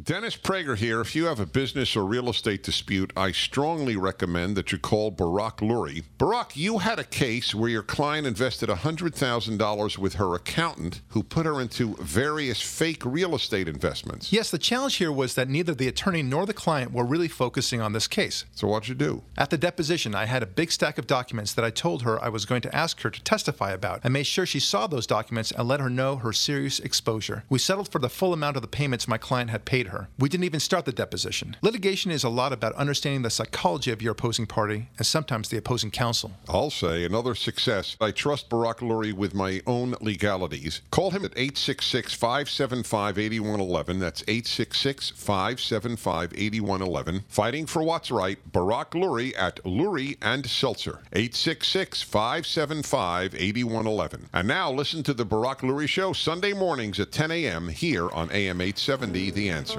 [0.00, 1.00] Dennis Prager here.
[1.00, 5.10] If you have a business or real estate dispute, I strongly recommend that you call
[5.10, 6.04] Barak Lurie.
[6.18, 11.46] Barak, you had a case where your client invested $100,000 with her accountant who put
[11.46, 14.32] her into various fake real estate investments.
[14.32, 17.80] Yes, the challenge here was that neither the attorney nor the client were really focusing
[17.80, 18.44] on this case.
[18.54, 19.24] So what'd you do?
[19.36, 22.28] At the deposition, I had a big stack of documents that I told her I
[22.28, 24.02] was going to ask her to testify about.
[24.04, 27.42] I made sure she saw those documents and let her know her serious exposure.
[27.48, 30.08] We settled for the full amount of the payments my client had paid her.
[30.18, 31.56] We didn't even start the deposition.
[31.62, 35.56] Litigation is a lot about understanding the psychology of your opposing party and sometimes the
[35.56, 36.32] opposing counsel.
[36.48, 37.96] I'll say another success.
[38.00, 40.82] I trust Barak Lurie with my own legalities.
[40.90, 43.98] Call him at 866 575 8111.
[43.98, 47.24] That's 866 575 8111.
[47.28, 51.00] Fighting for what's right, Barak Lurie at Lurie and Seltzer.
[51.12, 54.28] 866 575 8111.
[54.32, 57.68] And now listen to the Barak Lurie Show Sunday mornings at 10 a.m.
[57.68, 59.77] here on AM 870 The Answer.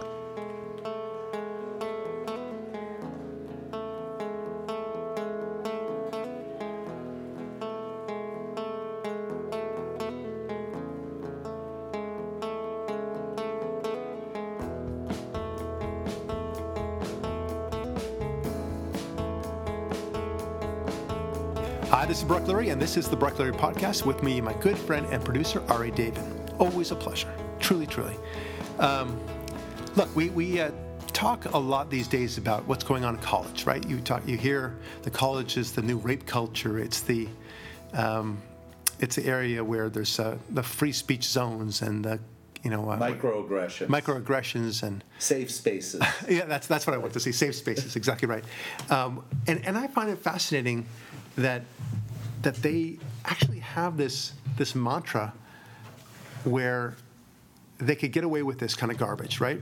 [22.29, 25.03] Hi, Brock Lurie, and this is the Brock Lurie Podcast with me, my good friend
[25.09, 26.23] and producer, Ari David.
[26.59, 27.33] Always a pleasure.
[27.59, 28.15] Truly, truly.
[28.77, 29.19] Um,
[29.95, 30.69] look, we, we uh,
[31.07, 33.83] talk a lot these days about what's going on in college, right?
[33.89, 36.77] You talk, you hear the college is the new rape culture.
[36.77, 37.27] It's the,
[37.93, 38.39] um,
[38.99, 42.19] it's the area where there's uh, the free speech zones and the,
[42.63, 43.87] you know, uh, Microaggressions.
[43.87, 46.03] microaggressions and Safe spaces.
[46.29, 47.31] yeah, that's that's what I want to see.
[47.31, 48.43] Safe spaces, exactly right.
[48.91, 50.85] Um, and and I find it fascinating
[51.37, 51.63] that
[52.41, 55.33] that they actually have this this mantra
[56.43, 56.95] where
[57.77, 59.61] they could get away with this kind of garbage, right?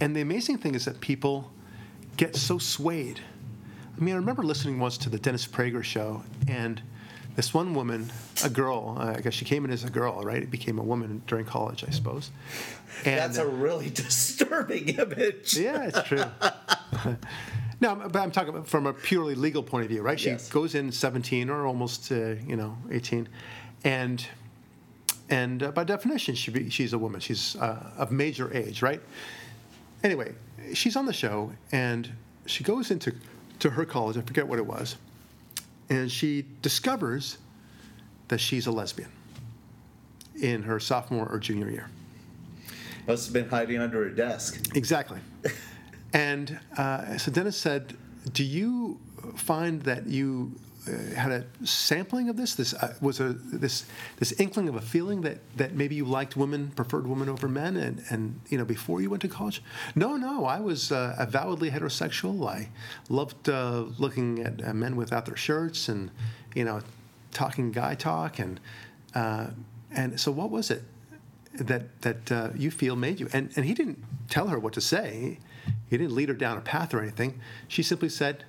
[0.00, 1.52] And the amazing thing is that people
[2.16, 3.20] get so swayed.
[3.96, 6.80] I mean, I remember listening once to the Dennis Prager show, and
[7.36, 8.10] this one woman,
[8.42, 10.42] a girl, uh, I guess she came in as a girl, right?
[10.42, 12.30] It became a woman during college, I suppose.
[13.04, 15.56] And, That's a really disturbing image.
[15.56, 16.24] yeah, it's true.
[17.80, 20.18] no, but I'm talking from a purely legal point of view, right?
[20.20, 20.48] She Yes.
[20.50, 23.28] goes in 17 or almost, uh, you know, 18,
[23.84, 24.26] and
[25.28, 27.20] and uh, by definition, she be, she's a woman.
[27.20, 29.00] She's uh, of major age, right?
[30.02, 30.32] Anyway,
[30.74, 32.10] she's on the show, and
[32.46, 33.14] she goes into
[33.60, 34.16] to her college.
[34.16, 34.96] I forget what it was,
[35.88, 37.38] and she discovers
[38.28, 39.10] that she's a lesbian
[40.42, 41.88] in her sophomore or junior year.
[43.06, 44.74] Must have been hiding under a desk.
[44.74, 45.18] Exactly.
[46.12, 47.96] and uh, so Dennis said,
[48.32, 48.98] "Do you
[49.36, 50.52] find that you
[50.88, 52.54] uh, had a sampling of this?
[52.54, 53.84] This uh, was a this
[54.16, 57.76] this inkling of a feeling that that maybe you liked women, preferred women over men,
[57.76, 59.62] and and you know before you went to college?
[59.94, 62.48] No, no, I was uh, avowedly heterosexual.
[62.48, 62.70] I
[63.08, 66.10] loved uh, looking at uh, men without their shirts and
[66.54, 66.80] you know
[67.32, 68.58] talking guy talk and
[69.14, 69.48] uh,
[69.90, 70.82] and so what was it?"
[71.52, 73.28] that that you feel made you.
[73.32, 73.98] And and he didn't
[74.28, 75.38] tell her what to say.
[75.88, 77.40] He didn't lead her down a path or anything.
[77.68, 78.44] She simply said,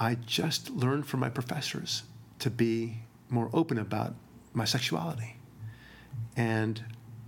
[0.00, 2.02] "I just learned from my professors
[2.38, 2.98] to be
[3.28, 4.14] more open about
[4.52, 5.36] my sexuality."
[6.36, 6.82] And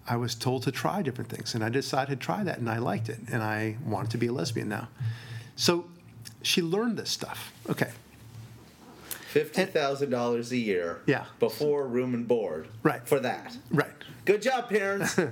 [0.06, 2.78] I was told to try different things, and I decided to try that, and I
[2.78, 4.88] liked it, and I wanted to be a lesbian now.
[5.56, 5.86] So
[6.42, 7.52] she learned this stuff.
[7.68, 7.90] Okay,
[9.34, 11.00] Fifty thousand dollars a year.
[11.06, 11.24] Yeah.
[11.40, 12.68] Before room and board.
[12.84, 13.04] Right.
[13.04, 13.56] For that.
[13.72, 13.90] right.
[14.24, 15.18] Good job, parents.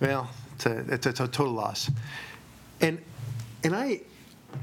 [0.00, 1.88] Well, it's a, it's a, it's a total loss.
[2.80, 3.02] And
[3.62, 4.00] and I,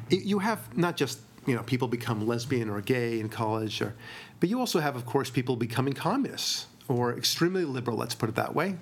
[0.09, 3.95] you have not just you know people become lesbian or gay in college, or,
[4.39, 7.97] but you also have, of course, people becoming communists or extremely liberal.
[7.97, 8.77] Let's put it that way.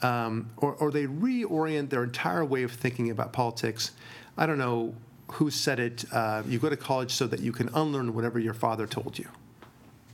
[0.00, 3.92] Um, or, or they reorient their entire way of thinking about politics.
[4.36, 4.94] I don't know
[5.32, 6.04] who said it.
[6.12, 9.28] Uh, you go to college so that you can unlearn whatever your father told you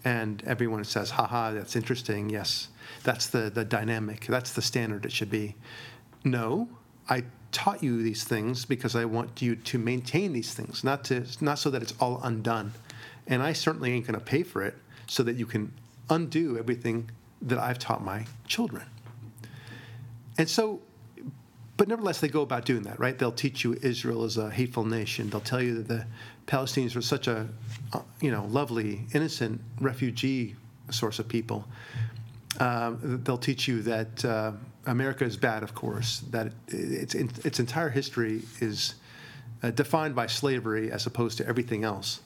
[0.04, 2.30] and everyone says, haha, that's interesting.
[2.30, 2.68] Yes,
[3.02, 4.26] that's the, the dynamic.
[4.26, 5.56] That's the standard it should be.
[6.24, 6.68] No,
[7.08, 11.24] I taught you these things because I want you to maintain these things, not, to,
[11.40, 12.72] not so that it's all undone.
[13.26, 14.74] And I certainly ain't going to pay for it
[15.06, 15.72] so that you can
[16.10, 17.10] undo everything
[17.42, 18.84] that I've taught my children.
[20.36, 20.80] And so,
[21.76, 23.18] but nevertheless, they go about doing that, right?
[23.18, 25.30] They'll teach you Israel is a hateful nation.
[25.30, 26.06] They'll tell you that the
[26.46, 27.48] Palestinians are such a,
[27.92, 30.56] uh, you know, lovely, innocent refugee
[30.90, 31.66] source of people.
[32.58, 34.52] Um, they'll teach you that uh,
[34.88, 36.20] America is bad, of course.
[36.30, 38.94] That its its entire history is
[39.62, 42.20] uh, defined by slavery as opposed to everything else.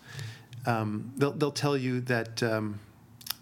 [0.67, 2.43] Um, they'll they'll tell you that.
[2.43, 2.81] Um,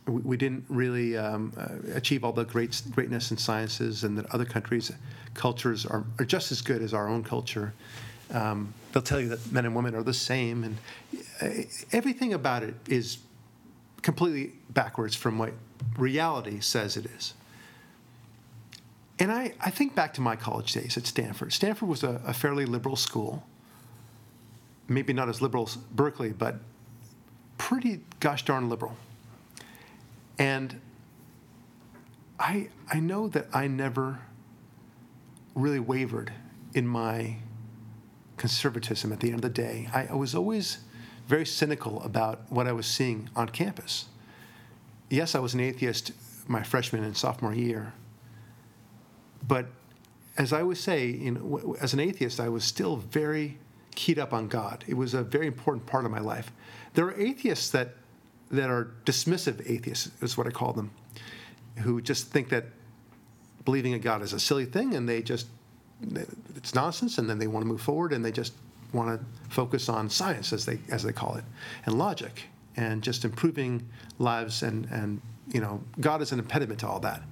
[0.07, 4.27] we, we didn't really um, uh, achieve all the great greatness in sciences, and that
[4.35, 4.91] other countries'
[5.35, 7.75] cultures are, are just as good as our own culture.
[8.33, 10.77] Um, they'll tell you that men and women are the same, and
[11.43, 11.63] uh,
[11.93, 13.19] everything about it is
[14.03, 15.53] completely backwards from what
[15.99, 17.35] reality says it is.
[19.21, 21.53] And I, I think back to my college days at Stanford.
[21.53, 23.45] Stanford was a, a fairly liberal school,
[24.89, 26.57] maybe not as liberal as Berkeley, but
[27.59, 28.97] pretty gosh darn liberal.
[30.39, 30.81] And
[32.39, 34.21] I, I know that I never
[35.55, 36.33] really wavered
[36.73, 37.37] in my
[38.39, 39.91] conservatism at the end of the day.
[39.93, 40.79] I, I was always
[41.29, 44.07] very cynical about what I was seeing on campus.
[45.11, 46.13] Yes, I was an atheist
[46.49, 47.93] my freshman and sophomore year,
[49.51, 49.67] but
[50.39, 51.35] as I always say,
[51.81, 53.59] as an atheist, I was still very
[53.97, 54.85] keyed up on God.
[54.87, 56.53] It was a very important part of my life.
[56.95, 57.97] There are atheists that
[58.53, 60.93] that are dismissive atheists, is what I call them,
[61.79, 62.67] who just think that
[63.65, 65.49] believing in God is a silly thing, and they just
[66.55, 68.53] it's nonsense, and then they want to move forward, and they just
[68.93, 71.45] want to focus on science, as they as they call it,
[71.87, 72.45] and logic,
[72.77, 73.85] and just improving
[74.21, 75.21] lives, and and
[75.53, 77.23] you know, God is an impediment to all that.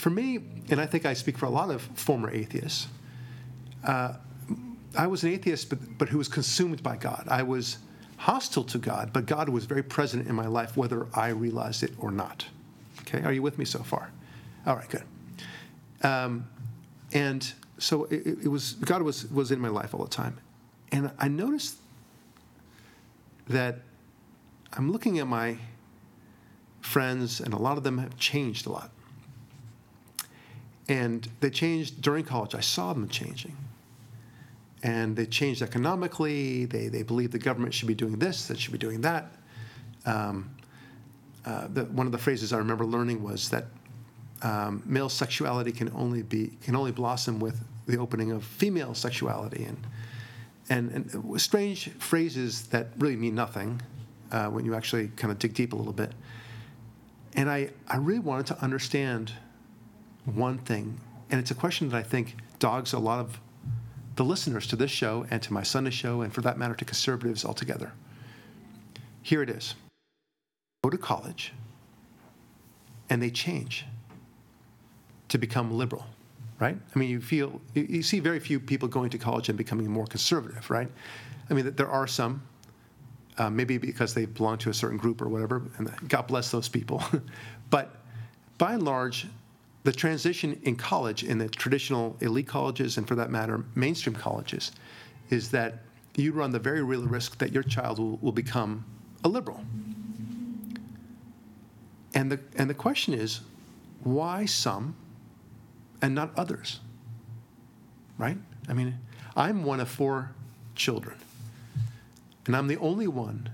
[0.00, 0.38] For me,
[0.70, 2.86] and I think I speak for a lot of former atheists.
[3.84, 4.14] Uh,
[4.96, 7.26] I was an atheist, but, but who was consumed by God.
[7.28, 7.76] I was
[8.16, 11.92] hostile to God, but God was very present in my life, whether I realized it
[11.98, 12.46] or not.
[13.02, 14.10] Okay, are you with me so far?
[14.66, 15.04] All right, good.
[16.02, 16.48] Um,
[17.12, 20.38] and so it, it, was God was was in my life all the time,
[20.92, 21.76] and I noticed
[23.48, 23.80] that
[24.72, 25.58] I'm looking at my
[26.80, 28.90] friends, and a lot of them have changed a lot.
[30.90, 32.54] And they changed during college.
[32.54, 33.56] I saw them changing
[34.82, 36.64] and they changed economically.
[36.64, 39.32] They, they believe the government should be doing this, that should be doing that.
[40.04, 40.50] Um,
[41.46, 43.66] uh, the, one of the phrases I remember learning was that
[44.42, 49.64] um, male sexuality can only be can only blossom with the opening of female sexuality,
[49.64, 49.86] and
[50.70, 53.80] and, and strange phrases that really mean nothing
[54.32, 56.12] uh, when you actually kind of dig deep a little bit.
[57.34, 59.32] And I, I really wanted to understand
[60.24, 61.00] one thing,
[61.30, 63.40] and it's a question that I think dogs a lot of
[64.16, 66.84] the listeners to this show and to my Sunday show, and for that matter, to
[66.84, 67.92] conservatives altogether.
[69.22, 69.74] Here it is
[70.82, 71.52] go to college,
[73.10, 73.84] and they change
[75.28, 76.06] to become liberal,
[76.58, 76.76] right?
[76.94, 80.06] I mean, you feel, you see very few people going to college and becoming more
[80.06, 80.90] conservative, right?
[81.50, 82.42] I mean, there are some,
[83.38, 86.68] uh, maybe because they belong to a certain group or whatever, and God bless those
[86.68, 87.02] people.
[87.70, 87.94] but
[88.58, 89.26] by and large,
[89.82, 94.72] the transition in college, in the traditional elite colleges, and for that matter, mainstream colleges,
[95.30, 95.82] is that
[96.16, 98.84] you run the very real risk that your child will, will become
[99.24, 99.64] a liberal.
[102.14, 103.40] And the, and the question is,
[104.02, 104.96] why some
[106.02, 106.80] and not others?
[108.18, 108.36] Right?
[108.68, 108.98] I mean,
[109.36, 110.32] I'm one of four
[110.74, 111.16] children,
[112.46, 113.50] and I'm the only one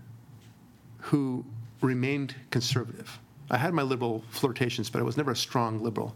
[0.98, 1.44] who
[1.80, 3.18] remained conservative.
[3.50, 6.14] I had my liberal flirtations, but I was never a strong liberal.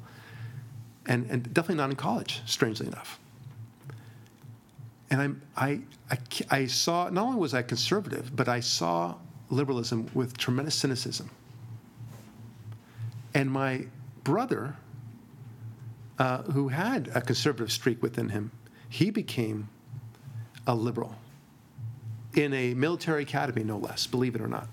[1.07, 3.19] And, and definitely not in college, strangely enough.
[5.11, 5.81] And I'm, I,
[6.11, 6.19] I,
[6.51, 9.17] I saw, not only was I conservative, but I saw
[9.49, 11.31] liberalism with tremendous cynicism.
[13.35, 13.87] And my
[14.23, 14.77] brother,
[16.19, 18.53] uh, who had a conservative streak within him,
[18.89, 19.69] he became
[20.67, 21.17] a liberal
[22.35, 24.69] in a military academy, no less, believe it or not.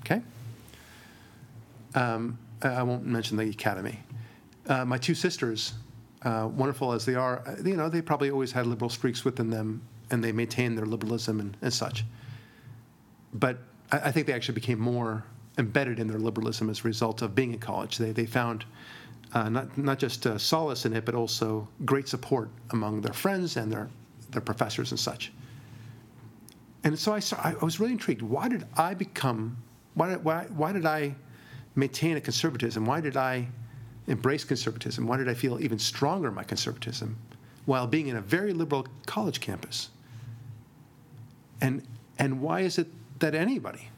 [0.00, 0.22] Okay?
[1.94, 4.00] Um, I won't mention the academy.
[4.66, 5.74] Uh, my two sisters,
[6.22, 9.50] uh, wonderful as they are, uh, you know, they probably always had liberal streaks within
[9.50, 12.04] them, and they maintained their liberalism and, and such.
[13.32, 13.58] But
[13.92, 15.24] I, I, think they actually became more
[15.56, 17.98] embedded in their liberalism as a result of being in college.
[17.98, 18.64] They they found.
[19.34, 23.58] Uh, not not just uh, solace in it, but also great support among their friends
[23.58, 23.90] and their
[24.30, 25.32] their professors and such.
[26.84, 28.22] And so I, saw, I was really intrigued.
[28.22, 29.56] Why did I become?
[29.94, 31.14] Why, why, why did I
[31.78, 32.84] maintain a conservatism?
[32.84, 33.46] Why did I
[34.08, 35.06] embrace conservatism?
[35.06, 37.16] Why did I feel even stronger in my conservatism
[37.66, 39.90] while being in a very liberal college campus?
[41.60, 41.82] And,
[42.18, 42.88] and why is it
[43.20, 43.88] that anybody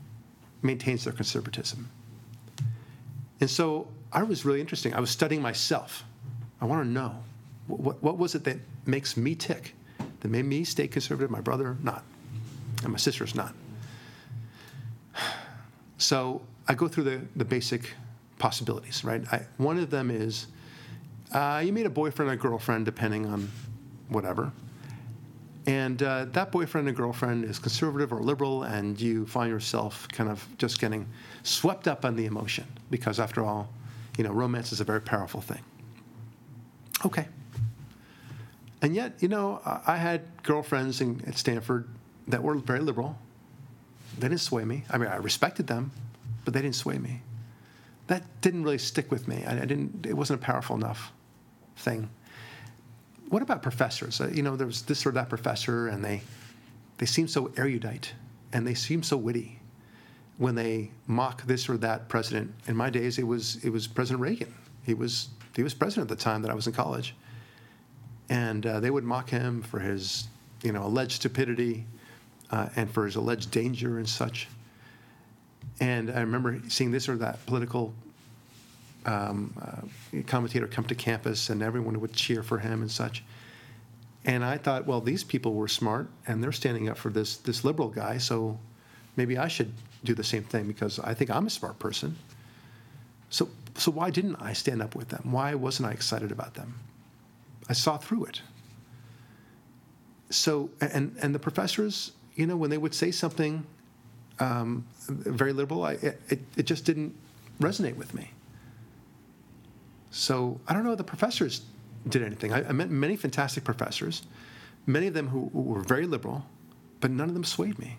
[0.62, 1.88] maintains their conservatism?
[3.40, 4.94] And so I was really interesting.
[4.94, 6.04] I was studying myself.
[6.60, 7.16] I want to know
[7.66, 9.74] what, what was it that makes me tick,
[10.20, 12.04] that made me stay conservative, my brother not,
[12.82, 13.54] and my sister's not.
[15.98, 17.94] So I go through the, the basic
[18.38, 19.24] possibilities, right?
[19.32, 20.46] I, one of them is
[21.32, 23.50] uh, you meet a boyfriend or girlfriend, depending on
[24.08, 24.52] whatever,
[25.66, 30.30] and uh, that boyfriend or girlfriend is conservative or liberal, and you find yourself kind
[30.30, 31.08] of just getting
[31.42, 33.68] swept up on the emotion because, after all,
[34.16, 35.64] you know, romance is a very powerful thing.
[37.04, 37.26] Okay.
[38.80, 41.88] And yet, you know, I had girlfriends in, at Stanford
[42.28, 43.18] that were very liberal.
[44.20, 44.84] They didn't sway me.
[44.88, 45.90] I mean, I respected them,
[46.44, 47.22] but they didn't sway me.
[48.06, 49.44] That didn't really stick with me.
[49.46, 50.06] I, I didn't.
[50.06, 51.12] It wasn't a powerful enough
[51.76, 52.10] thing.
[53.28, 54.20] What about professors?
[54.20, 56.22] Uh, you know, there was this or that professor, and they
[56.98, 58.12] they seem so erudite
[58.52, 59.58] and they seem so witty
[60.38, 62.52] when they mock this or that president.
[62.66, 64.54] In my days, it was it was President Reagan.
[64.84, 67.14] He was he was president at the time that I was in college,
[68.28, 70.28] and uh, they would mock him for his
[70.62, 71.86] you know alleged stupidity
[72.50, 74.48] uh, and for his alleged danger and such.
[75.80, 77.94] And I remember seeing this or that political
[79.06, 83.22] um, uh, commentator come to campus, and everyone would cheer for him and such.
[84.26, 87.64] And I thought, well, these people were smart, and they're standing up for this this
[87.64, 88.58] liberal guy, so
[89.16, 89.72] maybe I should
[90.04, 92.16] do the same thing because I think I'm a smart person.
[93.30, 95.32] So, so why didn't I stand up with them?
[95.32, 96.74] Why wasn't I excited about them?
[97.68, 98.42] I saw through it.
[100.28, 103.64] So, and and the professors, you know, when they would say something
[104.40, 107.14] um, very liberal, I, it, it just didn't
[107.60, 108.30] resonate with me.
[110.10, 111.62] So I don't know if the professors
[112.08, 112.52] did anything.
[112.52, 114.22] I, I met many fantastic professors,
[114.86, 116.44] many of them who, who were very liberal,
[117.00, 117.98] but none of them swayed me.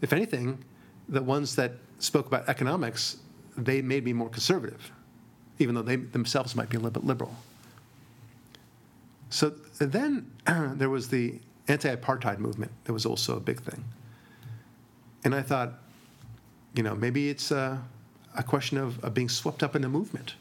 [0.00, 0.62] If anything,
[1.08, 3.18] the ones that spoke about economics,
[3.56, 4.92] they made me more conservative,
[5.58, 7.34] even though they themselves might be a little bit liberal.
[9.30, 13.82] So then there was the anti apartheid movement, that was also a big thing.
[15.24, 15.72] And I thought,
[16.74, 17.82] you know, maybe it's a,
[18.36, 20.34] a question of, of being swept up in the movement,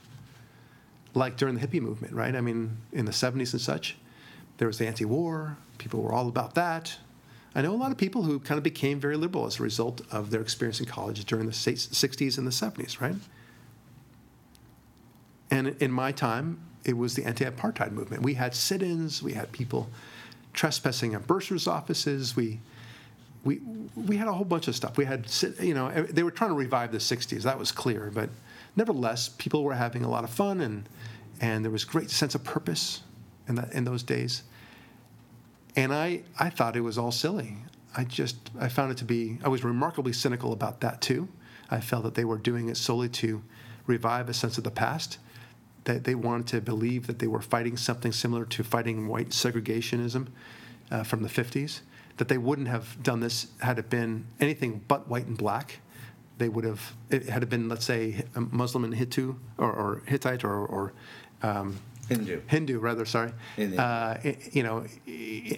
[1.13, 2.35] like during the hippie movement, right?
[2.35, 3.95] I mean, in the 70s and such,
[4.57, 6.97] there was the anti war, people were all about that.
[7.55, 10.01] I know a lot of people who kind of became very liberal as a result
[10.11, 13.15] of their experience in college during the 60s and the 70s, right?
[15.51, 18.23] And in my time, it was the anti apartheid movement.
[18.23, 19.89] We had sit ins, we had people
[20.53, 22.59] trespassing at bursars' offices, we
[23.43, 23.59] we
[23.95, 24.97] we had a whole bunch of stuff.
[24.97, 27.43] We had you know they were trying to revive the '60s.
[27.43, 28.29] That was clear, but
[28.75, 30.87] nevertheless, people were having a lot of fun and
[31.41, 33.01] and there was great sense of purpose
[33.47, 34.43] in that in those days.
[35.75, 37.57] And I I thought it was all silly.
[37.95, 41.27] I just I found it to be I was remarkably cynical about that too.
[41.69, 43.43] I felt that they were doing it solely to
[43.87, 45.17] revive a sense of the past.
[45.83, 50.27] That they wanted to believe that they were fighting something similar to fighting white segregationism
[50.89, 51.81] uh, from the 50s
[52.17, 55.79] that they wouldn't have done this had it been anything but white and black.
[56.37, 60.43] They would have, it had it been, let's say, Muslim and Hittu, or, or Hittite,
[60.43, 60.93] or, or
[61.41, 61.79] um,
[62.09, 62.41] Hindu.
[62.47, 63.31] Hindu, rather, sorry.
[63.57, 64.17] Uh,
[64.51, 64.85] you know,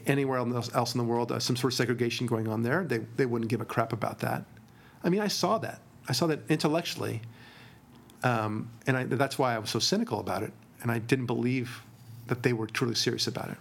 [0.05, 2.99] anywhere else, else in the world, uh, some sort of segregation going on there, they,
[3.15, 4.43] they wouldn't give a crap about that.
[5.03, 5.81] I mean, I saw that.
[6.07, 7.21] I saw that intellectually.
[8.23, 10.53] Um, and I, that's why I was so cynical about it.
[10.81, 11.81] And I didn't believe
[12.27, 13.57] that they were truly serious about it.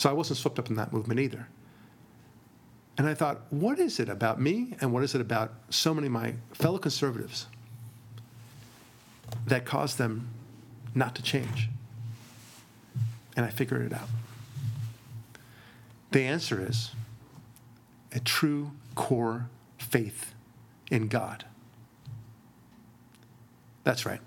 [0.00, 1.46] So I wasn't swept up in that movement either.
[2.96, 6.06] And I thought, what is it about me and what is it about so many
[6.06, 7.48] of my fellow conservatives
[9.46, 10.28] that caused them
[10.94, 11.68] not to change?
[13.36, 14.08] And I figured it out.
[16.12, 16.92] The answer is
[18.10, 20.32] a true core faith
[20.90, 21.44] in God.
[23.84, 24.22] That's right.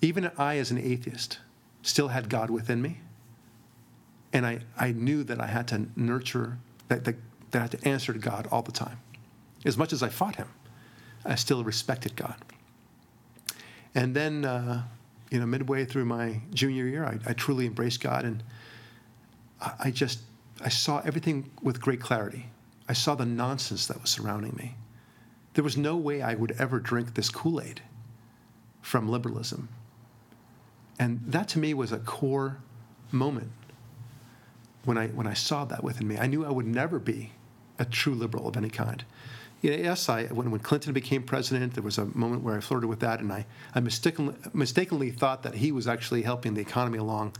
[0.00, 1.40] Even I, as an atheist,
[1.82, 3.00] still had God within me
[4.32, 6.58] and I, I knew that I had to nurture,
[6.88, 7.16] that, that,
[7.50, 8.98] that I had to answer to God all the time.
[9.64, 10.48] As much as I fought him,
[11.24, 12.36] I still respected God.
[13.94, 14.84] And then, uh,
[15.30, 18.42] you know, midway through my junior year, I, I truly embraced God, and
[19.60, 20.20] I, I just
[20.64, 22.46] I saw everything with great clarity.
[22.88, 24.76] I saw the nonsense that was surrounding me.
[25.54, 27.82] There was no way I would ever drink this Kool Aid
[28.80, 29.68] from liberalism.
[30.98, 32.58] And that to me was a core
[33.10, 33.52] moment
[34.84, 36.18] when I, when I saw that within me.
[36.18, 37.32] I knew I would never be
[37.78, 39.04] a true liberal of any kind.
[39.60, 43.00] yes, I, when, when Clinton became president, there was a moment where I flirted with
[43.00, 47.34] that, and I, I mistakenly, mistakenly thought that he was actually helping the economy along,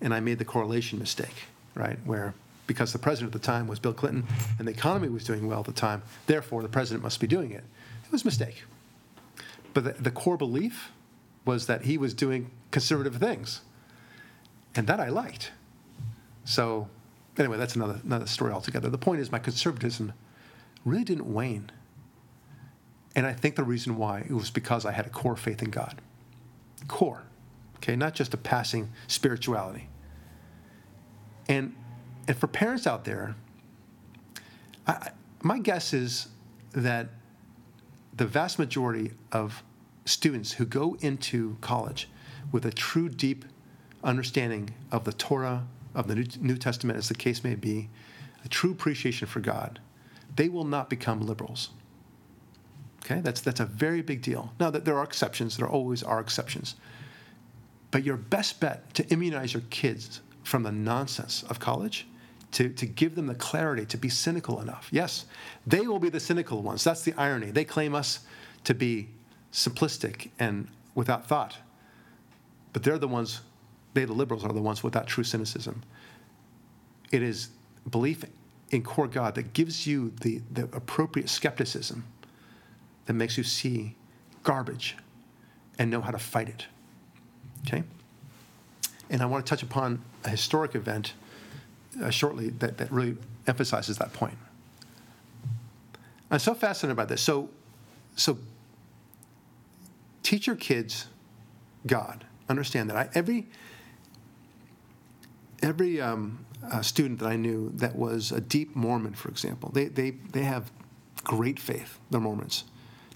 [0.00, 1.98] and I made the correlation mistake, right?
[2.04, 2.34] Where
[2.66, 4.26] because the president at the time was Bill Clinton
[4.58, 7.52] and the economy was doing well at the time, therefore the president must be doing
[7.52, 7.62] it.
[8.04, 8.64] It was a mistake.
[9.72, 10.90] But the, the core belief
[11.44, 13.60] was that he was doing conservative things,
[14.74, 15.52] and that I liked.
[16.46, 16.88] So,
[17.36, 18.88] anyway, that's another another story altogether.
[18.88, 20.12] The point is, my conservatism
[20.84, 21.70] really didn't wane,
[23.14, 25.70] and I think the reason why it was because I had a core faith in
[25.70, 26.00] God.
[26.86, 27.24] Core,
[27.76, 29.88] okay, not just a passing spirituality.
[31.48, 31.74] And
[32.28, 33.34] and for parents out there,
[34.86, 35.10] I,
[35.42, 36.28] my guess is
[36.72, 37.08] that
[38.14, 39.64] the vast majority of
[40.04, 42.08] students who go into college
[42.52, 43.44] with a true deep
[44.04, 47.88] understanding of the Torah, of the New, Testament, as the case may be,
[48.44, 49.80] a true appreciation for God,
[50.36, 51.70] they will not become liberals.
[53.04, 54.52] Okay, that's that's a very big deal.
[54.60, 56.76] Now that there are exceptions, there always are exceptions.
[57.90, 62.06] But your best bet to immunize your kids from the nonsense of college,
[62.52, 64.88] to, to give them the clarity to be cynical enough.
[64.90, 65.26] Yes,
[65.66, 66.84] they will be the cynical ones.
[66.84, 67.50] That's the irony.
[67.50, 68.20] They claim us
[68.64, 69.08] to be
[69.52, 71.58] simplistic and without thought.
[72.72, 73.40] But they're the ones,
[73.96, 75.82] they, the liberals, are the ones without true cynicism.
[77.10, 77.48] It is
[77.90, 78.24] belief
[78.70, 82.04] in core God that gives you the, the appropriate skepticism
[83.06, 83.96] that makes you see
[84.42, 84.96] garbage
[85.78, 86.66] and know how to fight it.
[87.66, 87.84] Okay?
[89.08, 91.14] And I want to touch upon a historic event
[92.02, 94.36] uh, shortly that, that really emphasizes that point.
[96.30, 97.22] I'm so fascinated by this.
[97.22, 97.48] So,
[98.14, 98.36] so
[100.22, 101.06] teach your kids
[101.86, 102.26] God.
[102.48, 102.96] Understand that.
[102.96, 103.46] I, every
[105.62, 109.86] every um, uh, student that I knew that was a deep Mormon, for example, they,
[109.86, 110.70] they, they have
[111.24, 112.64] great faith, they're Mormons.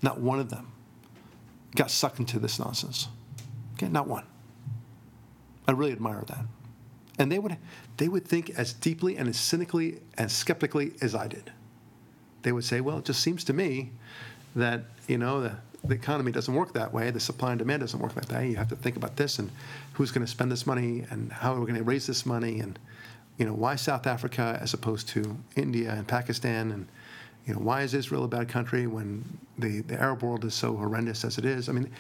[0.03, 0.73] Not one of them
[1.77, 3.09] got sucked into this nonsense.
[3.75, 4.25] Okay, not one.
[5.69, 6.45] I really admire that.
[7.19, 7.57] And they would,
[7.99, 11.53] they would think as deeply and as cynically and skeptically as I did.
[12.43, 13.93] They would say, well, it just seems to me
[14.57, 17.11] that, you know, the, the economy doesn't work that way.
[17.11, 18.51] The supply and demand doesn't work that way.
[18.51, 19.51] You have to think about this and
[19.95, 22.61] who's going to spend this money and how are we going to raise this money
[22.61, 22.79] and,
[23.39, 26.87] you know, why South Africa as opposed to India and Pakistan and,
[27.47, 29.25] you know, why is Israel a bad country when
[29.59, 31.69] the, the Arab world is so horrendous as it is?
[31.69, 31.91] I mean,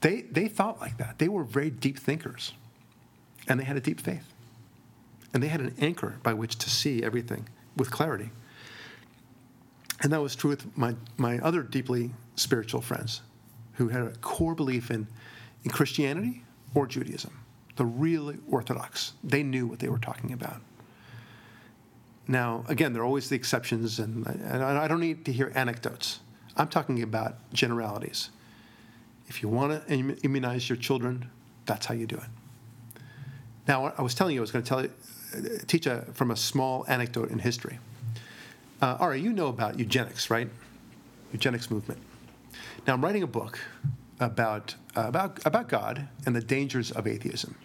[0.00, 1.18] they, they thought like that.
[1.18, 2.52] They were very deep thinkers
[3.48, 4.32] and they had a deep faith.
[5.34, 8.30] And they had an anchor by which to see everything with clarity.
[10.00, 13.20] And that was true with my, my other deeply spiritual friends
[13.76, 15.06] who had a core belief in,
[15.64, 17.32] in Christianity or Judaism,
[17.76, 19.12] the really Orthodox.
[19.22, 20.60] They knew what they were talking about.
[22.28, 26.20] Now, again, there are always the exceptions, and, and I don't need to hear anecdotes.
[26.56, 28.30] I'm talking about generalities.
[29.28, 31.30] If you want to immunize your children,
[31.66, 33.02] that's how you do it.
[33.68, 34.90] Now, I was telling you I was going to tell you,
[35.66, 37.78] teach a, from a small anecdote in history.
[38.80, 40.48] Uh, Ari, you know about eugenics, right?
[41.32, 42.00] Eugenics movement.
[42.86, 43.58] Now, I'm writing a book
[44.20, 47.56] about, uh, about, about God and the dangers of atheism.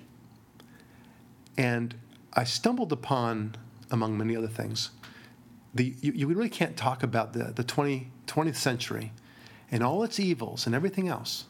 [1.58, 1.96] And
[2.34, 3.56] I stumbled upon
[3.90, 4.92] among many other things.
[5.74, 9.14] The, you, you really can't talk about the, the 20, 20th century
[9.70, 11.46] and all its evils and everything else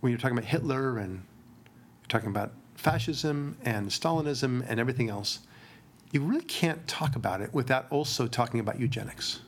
[0.00, 5.40] when you're talking about Hitler and you're talking about fascism and Stalinism and everything else.
[6.12, 9.40] You really can't talk about it without also talking about eugenics.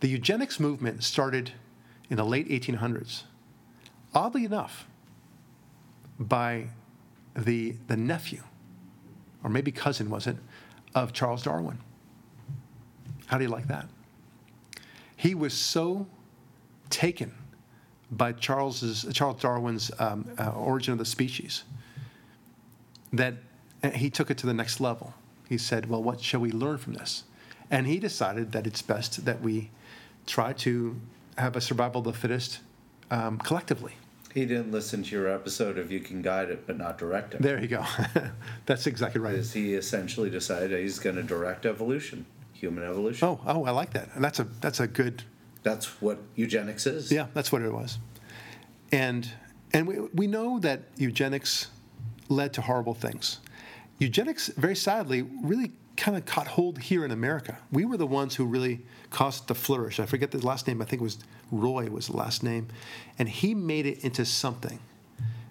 [0.00, 1.52] The eugenics movement started
[2.10, 3.24] in the late 1800s,
[4.14, 4.86] oddly enough,
[6.18, 6.68] by
[7.36, 8.42] the, the nephew
[9.42, 10.36] or maybe cousin was it,
[10.94, 11.78] of Charles Darwin.
[13.26, 13.86] How do you like that?
[15.16, 16.06] He was so
[16.90, 17.34] taken
[18.10, 21.64] by Charles's, Charles Darwin's um, uh, Origin of the Species
[23.12, 23.34] that
[23.82, 25.14] uh, he took it to the next level.
[25.48, 27.24] He said, Well, what shall we learn from this?
[27.70, 29.70] And he decided that it's best that we
[30.28, 30.94] try to
[31.36, 32.60] have a survival of the fittest
[33.10, 33.94] um, collectively.
[34.34, 37.42] He didn't listen to your episode of You Can Guide It, but not direct it.
[37.42, 37.84] There you go.
[38.66, 39.32] That's exactly right.
[39.32, 43.26] Because he essentially decided he's going to direct evolution, human evolution.
[43.26, 44.10] Oh, oh, I like that.
[44.14, 45.22] And that's a that's a good.
[45.62, 47.10] That's what eugenics is.
[47.10, 47.98] Yeah, that's what it was.
[48.92, 49.28] And
[49.72, 51.68] and we we know that eugenics
[52.28, 53.40] led to horrible things.
[53.98, 57.58] Eugenics, very sadly, really kind of caught hold here in America.
[57.72, 59.98] We were the ones who really caused to flourish.
[59.98, 60.80] I forget the last name.
[60.80, 61.18] I think it was
[61.50, 62.68] Roy was the last name,
[63.18, 64.78] and he made it into something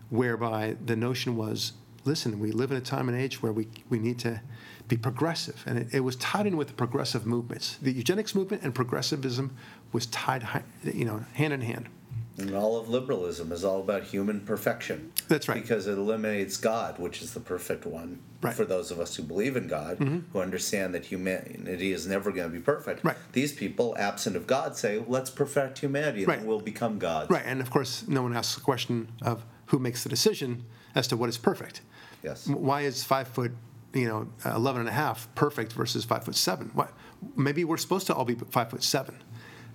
[0.09, 1.73] whereby the notion was,
[2.05, 4.41] listen, we live in a time and age where we we need to
[4.87, 7.77] be progressive, and it, it was tied in with the progressive movements.
[7.81, 9.55] The eugenics movement and progressivism
[9.91, 10.47] was tied,
[10.83, 11.89] you know, hand in hand.
[12.37, 15.11] And all of liberalism is all about human perfection.
[15.27, 15.59] That's right.
[15.59, 18.53] Because it eliminates God, which is the perfect one right.
[18.53, 20.19] for those of us who believe in God, mm-hmm.
[20.31, 23.03] who understand that humanity is never going to be perfect.
[23.03, 23.17] Right.
[23.31, 26.45] These people, absent of God, say, let's perfect humanity and right.
[26.45, 27.29] we'll become God.
[27.31, 27.43] Right.
[27.45, 31.17] And of course, no one asks the question of who makes the decision as to
[31.17, 31.81] what is perfect.
[32.23, 32.47] Yes.
[32.47, 33.51] Why is five foot,
[33.93, 36.69] you know, 11 and a half perfect versus five foot seven?
[36.73, 36.93] What?
[37.35, 39.23] Maybe we're supposed to all be five foot seven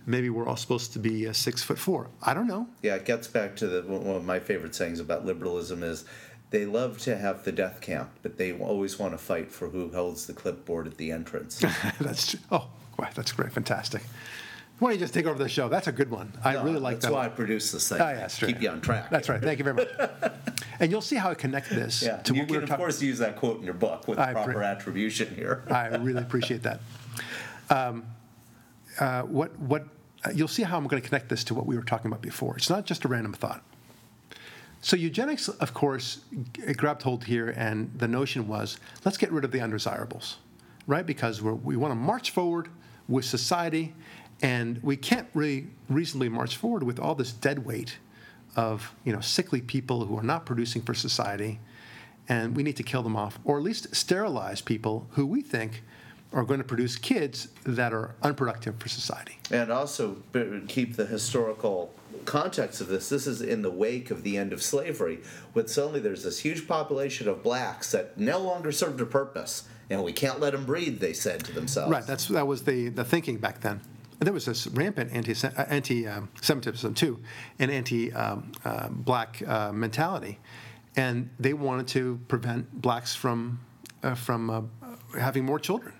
[0.07, 2.09] maybe we're all supposed to be uh, six foot four.
[2.23, 2.69] I don't know.
[2.83, 6.05] Yeah, it gets back to the one of my favorite sayings about liberalism is
[6.51, 9.91] they love to have the death camp, but they always want to fight for who
[9.91, 11.63] holds the clipboard at the entrance.
[12.01, 12.41] that's true.
[12.51, 14.03] Oh, wow, that's great, fantastic.
[14.79, 15.69] Why don't you just take over the show?
[15.69, 16.33] That's a good one.
[16.43, 17.11] I No, really like that's that.
[17.11, 17.37] That's why I one.
[17.37, 18.01] produce this thing.
[18.01, 18.27] Oh, yeah.
[18.27, 19.11] Keep you on track.
[19.11, 19.41] That's right.
[19.41, 19.89] Thank you very much.
[20.81, 22.69] and you'll see how I connect this Yeah, to you what we can were of
[22.69, 22.83] talking.
[22.85, 24.65] course use that quote in your book with I proper agree.
[24.65, 25.63] attribution here.
[25.71, 26.81] I really appreciate that.
[27.71, 28.05] Um,
[28.99, 29.87] uh, what what
[30.25, 32.23] uh, you'll see how I'm going to connect this to what we were talking about
[32.23, 32.57] before.
[32.57, 33.63] It's not just a random thought.
[34.81, 36.21] So eugenics, of course,
[36.53, 40.39] g- grabbed hold here, and the notion was let's get rid of the undesirables,
[40.87, 41.07] right?
[41.07, 42.69] Because we want to march forward
[43.09, 43.95] with society,
[44.43, 47.99] and we can't really reasonably march forward with all this dead weight
[48.57, 51.61] of you know sickly people who are not producing for society,
[52.29, 55.83] and we need to kill them off, or at least sterilize people who we think
[56.33, 59.39] are going to produce kids that are unproductive for society.
[59.51, 60.17] And also
[60.69, 61.93] keep the historical
[62.25, 63.09] context of this.
[63.09, 65.19] This is in the wake of the end of slavery,
[65.53, 70.03] when suddenly there's this huge population of blacks that no longer served a purpose, and
[70.03, 71.01] we can't let them breathe.
[71.01, 71.91] They said to themselves.
[71.91, 72.07] Right.
[72.07, 73.81] That's that was the the thinking back then.
[74.21, 77.21] And there was this rampant anti uh, anti um, Semitism too,
[77.59, 80.39] and anti um, uh, black uh, mentality,
[80.97, 83.61] and they wanted to prevent blacks from
[84.03, 84.63] uh, from uh,
[85.19, 85.93] having more children.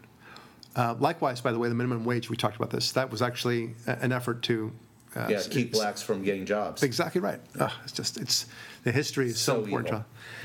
[0.75, 2.93] Uh, likewise, by the way, the minimum wage we talked about this.
[2.93, 4.73] That was actually an effort to.
[5.15, 6.83] Uh, yeah, keep blacks from getting jobs.
[6.83, 7.39] Exactly right.
[7.61, 8.47] Ugh, it's just it's
[8.85, 9.89] the history is so, So important.
[9.89, 10.05] evil.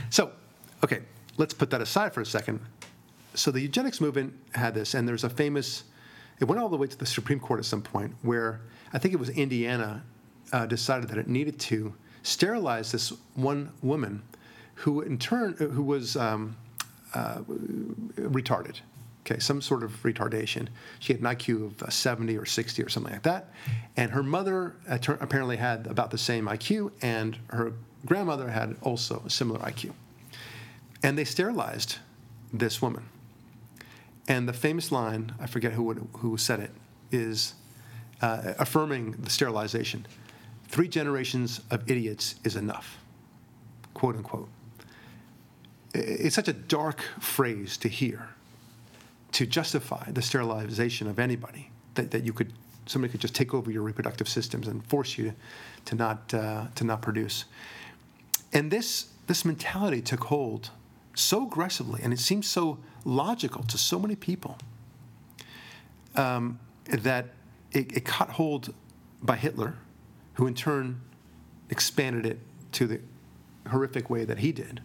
[0.10, 0.32] So,
[0.84, 1.00] okay,
[1.38, 2.60] let's put that aside for a second.
[3.34, 5.84] So the eugenics movement had this, and there's a famous.
[6.40, 8.60] It went all the way to the Supreme Court at some point, where
[8.92, 10.04] I think it was Indiana
[10.52, 14.22] uh, decided that it needed to sterilize this one woman,
[14.76, 16.58] who in turn who was um,
[17.14, 17.38] uh,
[18.18, 18.82] retarded.
[19.30, 20.70] Okay, some sort of retardation.
[21.00, 23.52] She had an IQ of uh, 70 or 60 or something like that.
[23.98, 27.74] And her mother uh, apparently had about the same IQ, and her
[28.06, 29.92] grandmother had also a similar IQ.
[31.04, 31.98] And they sterilized
[32.54, 33.04] this woman.
[34.30, 36.72] And the famous line, I forget who, would, who said it,
[37.12, 37.54] is
[38.22, 40.08] uh, affirming the sterilization
[40.70, 42.98] three generations of idiots is enough,
[43.94, 44.50] quote unquote.
[45.94, 48.30] It's such a dark phrase to hear
[49.38, 52.52] to justify the sterilization of anybody that, that you could
[52.88, 55.36] somebody could just take over your reproductive systems and force you to,
[55.86, 57.46] to not uh, to not produce.
[58.52, 60.72] And this this mentality took hold
[61.14, 64.58] so aggressively and it seems so logical to so many people
[66.16, 67.28] um, that
[67.72, 68.74] it, it caught hold
[69.22, 69.76] by Hitler
[70.34, 71.00] who in turn
[71.70, 72.40] expanded it
[72.72, 73.00] to the
[73.70, 74.82] horrific way that he did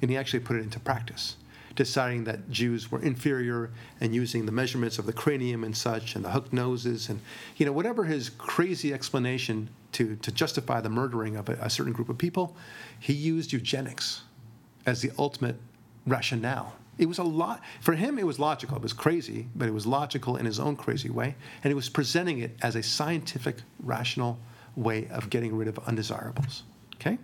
[0.00, 1.36] and he actually put it into practice
[1.74, 6.24] deciding that Jews were inferior and using the measurements of the cranium and such and
[6.24, 7.20] the hooked noses and
[7.56, 11.92] you know whatever his crazy explanation to, to justify the murdering of a, a certain
[11.92, 12.56] group of people
[12.98, 14.22] he used eugenics
[14.86, 15.56] as the ultimate
[16.06, 16.74] rationale.
[16.98, 18.76] It was a lot for him it was logical.
[18.76, 21.88] It was crazy but it was logical in his own crazy way and he was
[21.88, 24.38] presenting it as a scientific rational
[24.76, 26.64] way of getting rid of undesirables.
[26.96, 27.18] Okay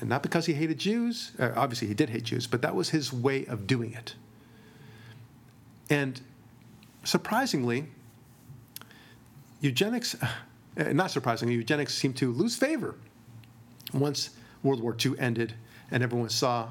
[0.00, 1.32] and not because he hated Jews.
[1.38, 4.14] Uh, obviously, he did hate Jews, but that was his way of doing it.
[5.88, 6.20] And
[7.04, 7.86] surprisingly,
[9.60, 12.94] eugenics, uh, not surprisingly, eugenics seemed to lose favor
[13.92, 14.30] once
[14.62, 15.54] World War II ended
[15.90, 16.68] and everyone saw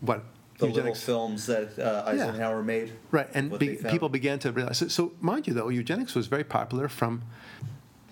[0.00, 0.24] what
[0.58, 1.02] The little eugenics.
[1.02, 2.10] films that uh, Yeah.
[2.26, 2.92] Eisenhower made.
[3.10, 4.78] Right, and be, people began to realize.
[4.78, 7.22] So, so, mind you, though, eugenics was very popular from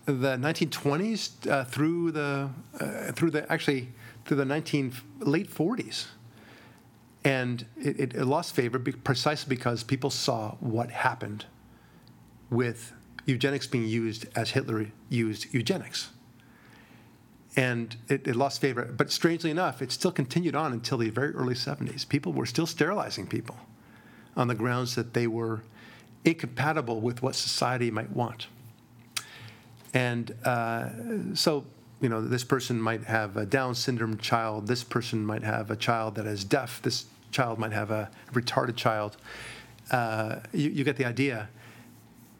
[0.05, 3.88] the 1920s uh, through the uh, through the actually
[4.25, 6.07] through the 19 late 40s,
[7.25, 11.47] and it, it, it lost favor be, precisely because people saw what happened
[12.51, 12.93] with
[13.27, 16.11] eugenics being used as Hitler used eugenics.
[17.55, 18.85] And it, it lost favor.
[18.85, 22.09] But strangely enough, it still continued on until the very early 70s.
[22.09, 23.57] People were still sterilizing people
[24.37, 25.63] on the grounds that they were
[26.25, 28.47] incompatible with what society might want.
[29.93, 30.89] And uh,
[31.35, 31.67] so,
[32.03, 35.77] you know, this person might have a Down syndrome child, this person might have a
[35.77, 39.17] child that is deaf, this child might have a retarded child.
[39.91, 41.49] Uh, you, you get the idea.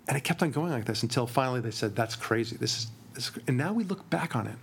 [0.09, 2.57] And it kept on going like this until finally they said, that's crazy.
[2.57, 4.57] This is, this is, and now we look back on it,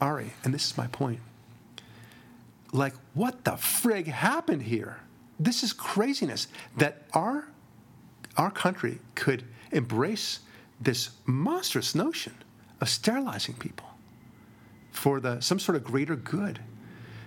[0.00, 1.20] Ari, and this is my point.
[2.72, 5.00] Like, what the frig happened here?
[5.38, 7.48] This is craziness that our,
[8.38, 10.40] our country could embrace
[10.80, 12.32] this monstrous notion
[12.80, 13.85] of sterilizing people
[14.96, 16.58] for the, some sort of greater good.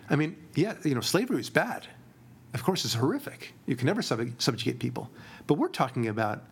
[0.10, 1.88] I mean, yeah, you know, slavery is bad.
[2.54, 3.54] Of course, it's horrific.
[3.68, 5.10] You can never sub- subjugate people.
[5.46, 6.44] But we're talking about,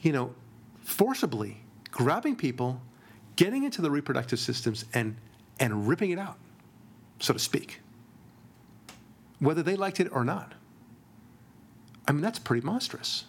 [0.00, 0.34] you know,
[0.82, 1.58] forcibly
[1.90, 2.80] grabbing people,
[3.36, 5.16] getting into the reproductive systems, and,
[5.60, 6.38] and ripping it out,
[7.20, 7.80] so to speak.
[9.38, 10.54] whether they liked it or not.
[12.08, 13.24] I mean, that's pretty monstrous.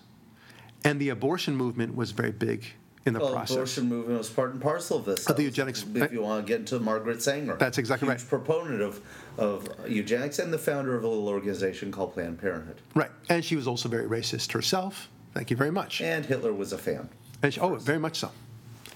[0.84, 2.66] And the abortion movement was very big
[3.08, 3.56] in the Well, process.
[3.56, 5.26] abortion movement was part and parcel of this.
[5.28, 8.30] Of the eugenics- If you want to get into Margaret Sanger, That's exactly huge right.
[8.30, 9.02] Proponent of
[9.38, 12.82] of eugenics and the founder of a little organization called Planned Parenthood.
[12.96, 13.12] Right.
[13.30, 15.10] And she was also very racist herself.
[15.36, 16.02] Thank you very much.
[16.02, 17.08] And Hitler was a fan.
[17.44, 18.32] And she, oh, very much so.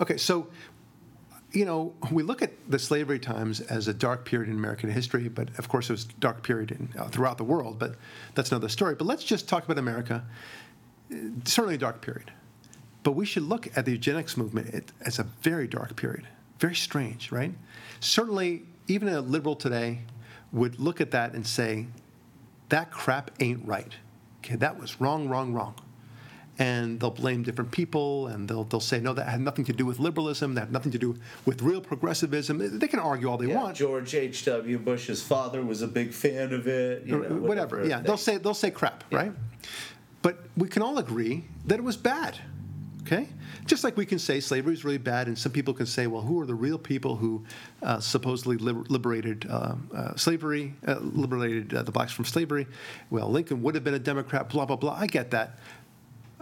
[0.01, 0.47] Okay, so,
[1.51, 5.29] you know, we look at the slavery times as a dark period in American history,
[5.29, 7.93] but of course it was a dark period in, uh, throughout the world, but
[8.33, 8.95] that's another story.
[8.95, 10.23] But let's just talk about America.
[11.13, 12.31] Uh, Certainly a dark period.
[13.03, 16.27] But we should look at the eugenics movement as a very dark period.
[16.59, 17.53] Very strange, right?
[17.99, 19.99] Certainly, even a liberal today
[20.51, 21.87] would look at that and say,
[22.69, 23.93] that crap ain't right.
[24.39, 25.75] Okay, that was wrong, wrong, wrong.
[26.59, 29.85] And they'll blame different people, and they'll, they'll say, no, that had nothing to do
[29.85, 32.77] with liberalism, that had nothing to do with real progressivism.
[32.79, 33.77] They can argue all they Yeah, want.
[33.77, 34.45] George H.
[34.45, 34.77] W.
[34.77, 37.07] Bush's father was a big fan of it.
[37.07, 37.87] You know, whatever.
[37.87, 39.31] Yeah, they'll say they'll say crap, right?
[40.21, 42.37] But we can all agree that it was bad.
[43.03, 43.27] Okay,
[43.65, 46.21] just like we can say slavery is really bad, and some people can say, well,
[46.21, 47.43] who are the real people who
[47.81, 52.67] uh, supposedly liber- liberated uh, uh, slavery, uh, liberated uh, the blacks from slavery?
[53.09, 54.49] Well, Lincoln would have been a Democrat.
[54.49, 54.93] Blah blah blah.
[54.93, 55.57] I get that,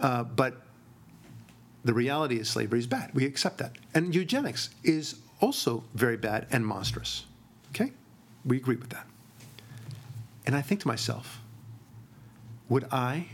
[0.00, 0.60] uh, but
[1.82, 3.14] the reality is slavery is bad.
[3.14, 7.24] We accept that, and eugenics is also very bad and monstrous.
[7.70, 7.92] Okay,
[8.44, 9.06] we agree with that.
[10.44, 11.40] And I think to myself,
[12.68, 13.28] would I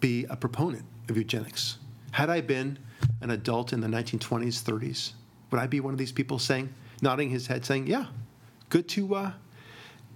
[0.00, 1.78] be a proponent of eugenics?
[2.12, 2.78] Had I been
[3.20, 5.12] an adult in the 1920s, 30s,
[5.50, 8.06] would I be one of these people saying, nodding his head, saying, "Yeah,
[8.68, 9.32] good to, uh,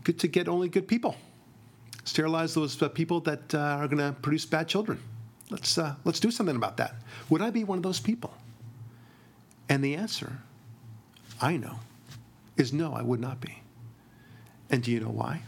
[0.02, 1.16] good to get only good people,
[2.04, 5.00] sterilize those uh, people that uh, are going to produce bad children.
[5.50, 6.96] Let's uh, let's do something about that."
[7.30, 8.34] Would I be one of those people?
[9.68, 10.40] And the answer,
[11.40, 11.78] I know,
[12.56, 12.92] is no.
[12.92, 13.62] I would not be.
[14.70, 15.42] And do you know why?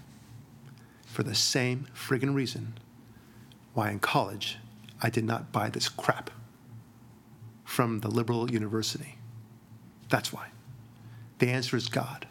[1.07, 2.79] For the same friggin' reason
[3.75, 4.59] why in college
[5.07, 6.33] I did not buy this crap
[7.65, 9.19] from the liberal university.
[10.09, 10.49] That's why.
[11.39, 12.27] The answer is God.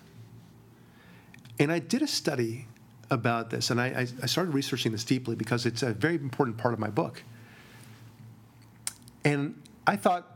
[1.57, 2.67] And I did a study
[3.09, 6.73] about this, and I, I, started researching this deeply because it's a very important part
[6.73, 7.23] of my book.
[9.23, 9.55] And
[9.87, 10.29] I thought,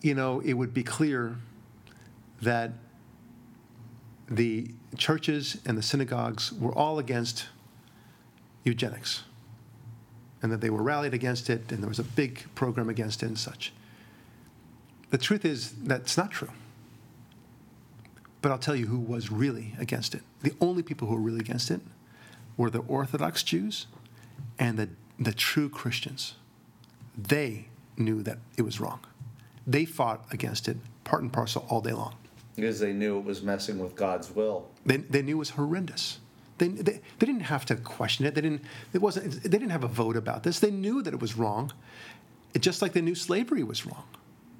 [0.00, 1.36] you know, it would be clear
[2.40, 2.72] that
[4.30, 7.48] the churches and the synagogues were all against
[8.64, 9.24] eugenics
[10.42, 13.26] and that they were rallied against it and there was a big program against it
[13.26, 13.72] and such.
[15.10, 16.50] The truth is that's not true.
[18.40, 20.22] But I'll tell you who was really against it.
[20.42, 21.80] The only people who were really against it
[22.56, 23.86] were the Orthodox Jews
[24.58, 26.34] and the, the true Christians.
[27.16, 29.00] They knew that it was wrong.
[29.66, 32.14] They fought against it part and parcel all day long.
[32.56, 34.68] because they knew it was messing with God's will.
[34.84, 36.18] They, they knew it was horrendous.
[36.62, 38.36] They, they, they didn't have to question it.
[38.36, 40.60] They didn't, it wasn't, they didn't have a vote about this.
[40.60, 41.72] They knew that it was wrong,
[42.54, 44.04] it, just like they knew slavery was wrong.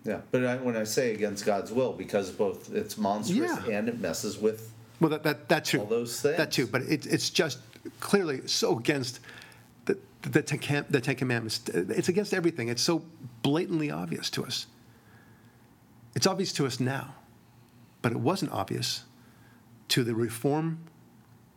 [0.04, 3.78] Yeah, but I, when I say against God's will, because both it's monstrous Yeah.
[3.78, 5.78] and it messes with Well, that, that, that too.
[5.78, 6.38] All those things.
[6.38, 6.66] That too.
[6.66, 7.60] But it, it's just
[8.00, 9.20] clearly so against
[9.84, 11.60] the, the, Ten, the Ten Commandments.
[11.68, 12.66] It's against everything.
[12.66, 13.04] It's so
[13.42, 14.66] blatantly obvious to us.
[16.16, 17.14] It's obvious to us now,
[18.02, 19.04] but it wasn't obvious
[19.90, 20.80] to the Reform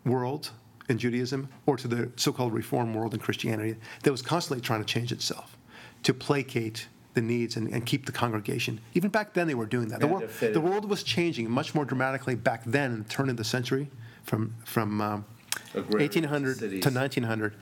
[0.05, 0.51] world
[0.87, 4.81] in Judaism or to the so called Reform world in Christianity that was constantly trying
[4.81, 5.57] to change itself
[6.03, 8.79] to placate the needs and, and keep the congregation.
[8.93, 9.99] Even back then, they were doing that.
[9.99, 13.37] The, wor- the world was changing much more dramatically back then in the turn of
[13.37, 13.89] the century
[14.23, 15.25] from, from um,
[15.73, 16.83] 1800 cities.
[16.83, 17.55] to 1900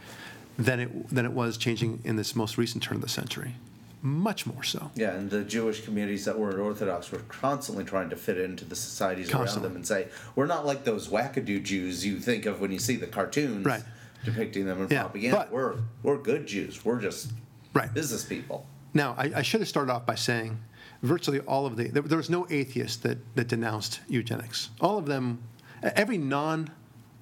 [0.58, 3.56] than it, than it was changing in this most recent turn of the century.
[4.06, 4.92] Much more so.
[4.96, 8.76] Yeah, and the Jewish communities that weren't Orthodox were constantly trying to fit into the
[8.76, 9.68] societies Constantly.
[9.68, 12.80] around them and say, we're not like those wackadoo Jews you think of when you
[12.80, 13.82] see the cartoons Right.
[14.26, 15.38] depicting them in Yeah, propaganda.
[15.38, 16.84] but- we're we're good Jews.
[16.84, 17.32] We're just
[17.74, 17.94] Right.
[17.94, 18.68] business people.
[18.94, 20.60] Now, I, I should have started off by saying
[21.02, 24.70] virtually all of the, there, there was no atheist that, that denounced eugenics.
[24.82, 25.40] All of them,
[25.82, 26.70] every non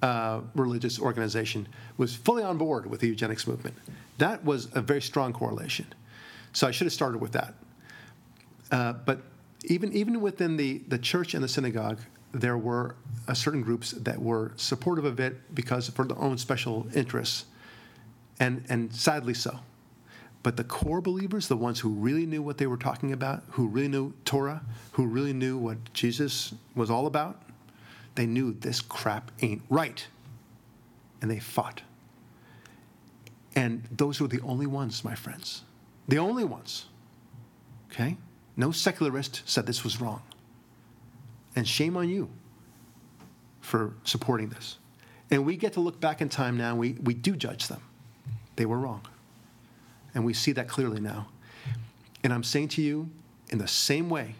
[0.02, 3.76] uh, religious organization was fully on board with the eugenics movement.
[4.18, 5.86] That was a very strong correlation.
[6.52, 7.54] So I should have started with that.
[8.70, 9.22] Uh, but
[9.64, 11.98] even, even within the, the church and the synagogue,
[12.32, 12.96] there were
[13.28, 17.44] uh, certain groups that were supportive of it because for their own special interests,
[18.40, 19.60] and, and sadly so.
[20.42, 23.68] But the core believers, the ones who really knew what they were talking about, who
[23.68, 24.62] really knew Torah,
[24.92, 27.42] who really knew what Jesus was all about,
[28.16, 30.06] they knew this crap ain't right.
[31.20, 31.82] And they fought.
[33.54, 35.62] And those were the only ones, my friends.
[36.08, 36.86] The only ones.
[37.90, 38.16] Okay?
[38.56, 40.22] No secularist said this was wrong.
[41.54, 42.30] And shame on you
[43.60, 44.78] for supporting this.
[45.30, 47.80] And we get to look back in time now, we, we do judge them.
[48.56, 49.06] They were wrong.
[50.14, 51.28] And we see that clearly now.
[52.22, 53.10] And I'm saying to you,
[53.48, 54.34] in the same way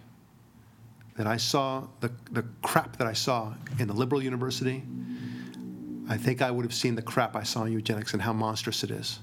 [1.16, 4.82] that I saw the, the crap that I saw in the liberal university,
[6.08, 8.82] I think I would have seen the crap I saw in eugenics and how monstrous
[8.84, 9.18] it is.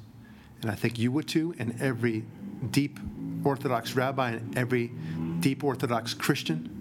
[0.61, 2.25] And I think you would too, and every
[2.71, 2.99] deep
[3.43, 4.91] Orthodox rabbi and every
[5.39, 6.75] deep Orthodox Christian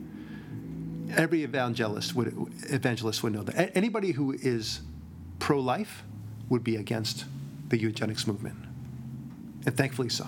[1.17, 2.29] every evangelist would
[2.71, 3.77] evangelist would know that.
[3.77, 4.81] Anybody who is
[5.39, 6.03] pro-life
[6.49, 7.25] would be against
[7.69, 8.57] the eugenics movement,
[9.67, 10.27] and thankfully so.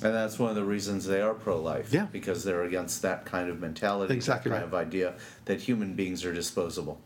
[0.00, 1.92] And that's one of the reasons they are pro-life.
[1.92, 2.06] Yeah.
[2.12, 4.80] Because they're against that kind of mentality, Exactly that kind right.
[4.82, 5.14] of idea
[5.46, 7.00] that human beings are disposable.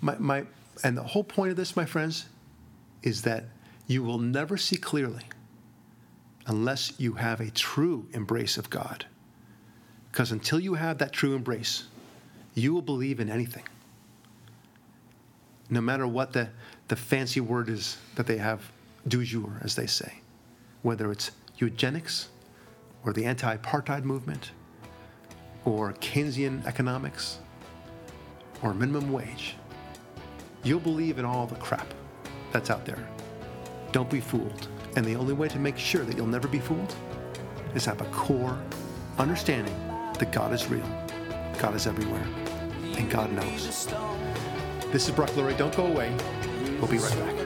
[0.00, 0.46] My, my,
[0.82, 2.24] and the whole point of this, my friends,
[3.02, 3.44] is that
[3.86, 5.24] you will never see clearly
[6.48, 9.06] unless you have a true embrace of God.
[10.10, 11.84] Because until you have that true embrace,
[12.54, 13.64] you will believe in anything.
[15.70, 16.48] No matter what the,
[16.88, 18.72] the fancy word is that they have,
[19.06, 20.20] du jour, as they say,
[20.82, 22.28] whether it's eugenics
[23.04, 24.52] or the anti apartheid movement
[25.66, 27.38] or Keynesian economics
[28.62, 29.54] or minimum wage.
[30.62, 31.92] You'll believe in all the crap
[32.52, 33.06] that's out there.
[33.92, 34.68] Don't be fooled.
[34.98, 36.92] And the only way to make sure that you'll never be fooled
[37.76, 38.60] is have a core
[39.16, 39.72] understanding
[40.18, 40.82] that God is real,
[41.60, 42.26] God is everywhere,
[42.96, 43.86] and God knows.
[44.90, 45.56] This is Barak Lurie.
[45.56, 46.12] Don't go away.
[46.80, 47.38] We'll be right back.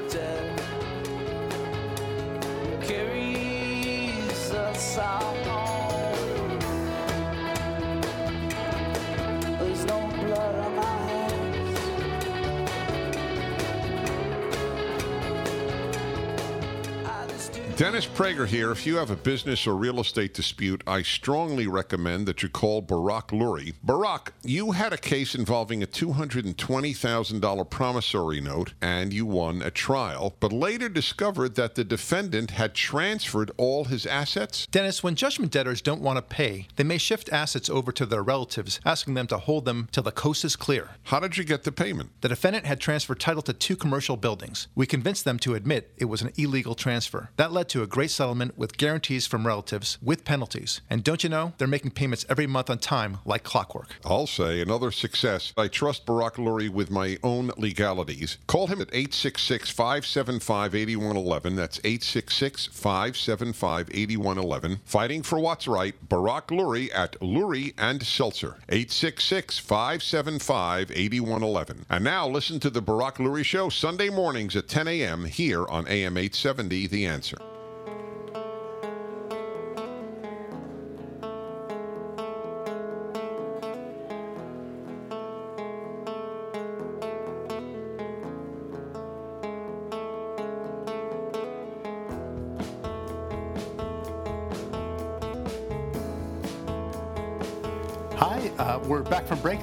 [17.83, 18.71] Dennis Prager here.
[18.71, 22.81] If you have a business or real estate dispute, I strongly recommend that you call
[22.81, 23.75] Barak Lurie.
[23.83, 30.37] Barak, you had a case involving a $220,000 promissory note and you won a trial,
[30.39, 34.69] but later discovered that the defendant had transferred all his assets.
[34.71, 38.23] Dennis, when judgment debtors don't want to pay, they may shift assets over to their
[38.23, 40.91] relatives, asking them to hold them till the coast is clear.
[41.03, 42.11] How did you get the payment?
[42.21, 44.69] The defendant had transferred title to two commercial buildings.
[44.77, 47.31] We convinced them to admit it was an illegal transfer.
[47.39, 50.83] That led to a great settlement with guarantees from relatives, with penalties.
[50.91, 53.97] And don't you know, they're making payments every month on time, like clockwork.
[54.05, 55.55] I'll say another success.
[55.57, 58.37] I trust Barak Lurie with my own legalities.
[58.47, 61.57] Call him at 866 575 8111.
[61.57, 64.81] That's 866 575 8111.
[64.85, 68.59] Fighting for what's right, Barak Lurie at Lurie and Seltzer.
[68.69, 71.87] 866 575 8111.
[71.89, 75.25] And now listen to the Barak Lurie Show Sunday mornings at 10 a.m.
[75.25, 77.39] here on AM 870 The Answer.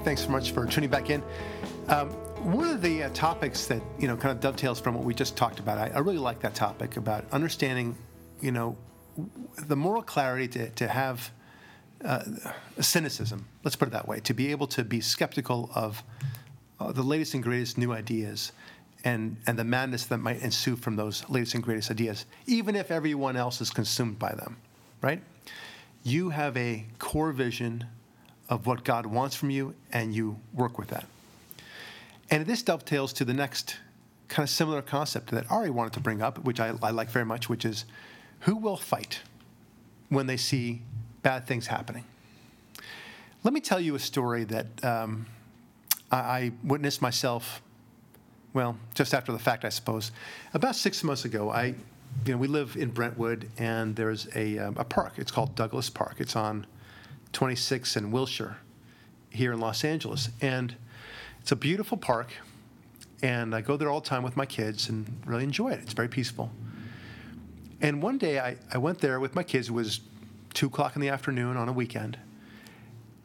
[0.09, 1.21] Thanks so much for tuning back in.
[1.87, 2.09] Um,
[2.51, 5.37] one of the uh, topics that you know kind of dovetails from what we just
[5.37, 5.77] talked about.
[5.77, 7.95] I, I really like that topic about understanding,
[8.41, 8.75] you know,
[9.15, 9.29] w-
[9.67, 11.29] the moral clarity to, to have
[12.03, 12.23] uh,
[12.79, 13.45] cynicism.
[13.63, 14.19] Let's put it that way.
[14.21, 16.01] To be able to be skeptical of
[16.79, 18.51] uh, the latest and greatest new ideas,
[19.03, 22.89] and and the madness that might ensue from those latest and greatest ideas, even if
[22.89, 24.57] everyone else is consumed by them,
[25.03, 25.21] right?
[26.01, 27.85] You have a core vision
[28.49, 31.05] of what God wants from you, and you work with that.
[32.29, 33.77] And this dovetails to the next
[34.27, 37.25] kind of similar concept that Ari wanted to bring up, which I, I like very
[37.25, 37.85] much, which is
[38.41, 39.21] who will fight
[40.09, 40.81] when they see
[41.21, 42.03] bad things happening?
[43.43, 45.27] Let me tell you a story that um,
[46.11, 47.61] I, I witnessed myself,
[48.53, 50.11] well, just after the fact, I suppose.
[50.53, 51.75] About six months ago, I,
[52.25, 55.13] you know, we live in Brentwood, and there's a, um, a park.
[55.17, 56.15] It's called Douglas Park.
[56.17, 56.65] It's on
[57.33, 58.57] 26 and Wilshire
[59.29, 60.29] here in Los Angeles.
[60.41, 60.75] And
[61.41, 62.31] it's a beautiful park.
[63.21, 65.79] And I go there all the time with my kids and really enjoy it.
[65.81, 66.51] It's very peaceful.
[67.81, 69.69] And one day I, I went there with my kids.
[69.69, 70.01] It was
[70.53, 72.17] 2 o'clock in the afternoon on a weekend.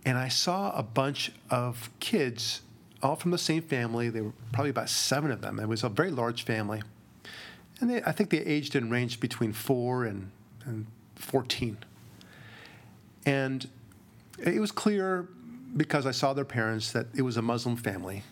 [0.04, 2.60] And I saw a bunch of kids,
[3.02, 4.10] all from the same family.
[4.10, 5.58] There were probably about seven of them.
[5.58, 6.82] It was a very large family.
[7.80, 10.30] And they, I think they aged and ranged between four and,
[10.64, 10.86] and
[11.16, 11.78] 14.
[13.26, 13.68] And
[14.38, 15.28] it was clear
[15.76, 18.22] because I saw their parents that it was a Muslim family.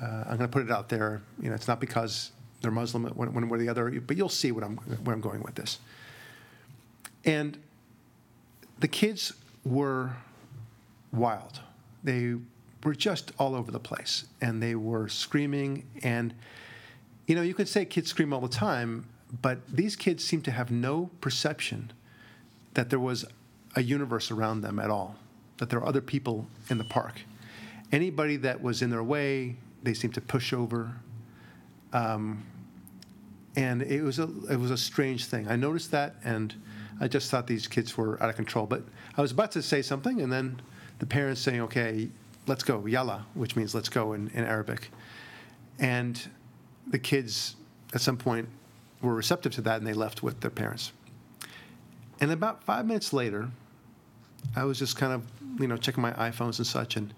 [0.00, 1.22] Uh, I'm going to put it out there.
[1.40, 4.28] You know, it's not because they're Muslim one, one way or the other, but you'll
[4.28, 5.78] see what I'm, where I'm going with this.
[7.24, 7.58] And
[8.80, 9.32] the kids
[9.64, 10.12] were
[11.12, 11.60] wild.
[12.04, 12.34] They
[12.84, 15.84] were just all over the place, and they were screaming.
[16.02, 16.34] And
[17.26, 19.06] you know, you could say kids scream all the time,
[19.42, 21.92] but these kids seem to have no perception
[22.74, 23.24] that there was
[23.76, 25.16] a universe around them at all,
[25.58, 27.20] that there are other people in the park.
[27.92, 30.94] Anybody that was in their way, they seemed to push over.
[31.92, 32.44] Um,
[33.56, 35.48] and it was a it was a strange thing.
[35.48, 36.54] I noticed that, and
[37.00, 38.66] I just thought these kids were out of control.
[38.66, 38.84] But
[39.16, 40.60] I was about to say something, and then
[40.98, 42.08] the parents saying, "Okay,
[42.46, 44.90] let's go, yalla," which means "let's go" in, in Arabic.
[45.78, 46.20] And
[46.86, 47.56] the kids,
[47.94, 48.48] at some point,
[49.00, 50.92] were receptive to that, and they left with their parents.
[52.20, 53.50] And about five minutes later,
[54.56, 55.22] I was just kind of,
[55.60, 57.12] you know, checking my iPhones and such, and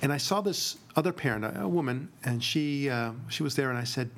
[0.00, 3.70] and I saw this other parent, a, a woman, and she uh, she was there,
[3.70, 4.10] and I said,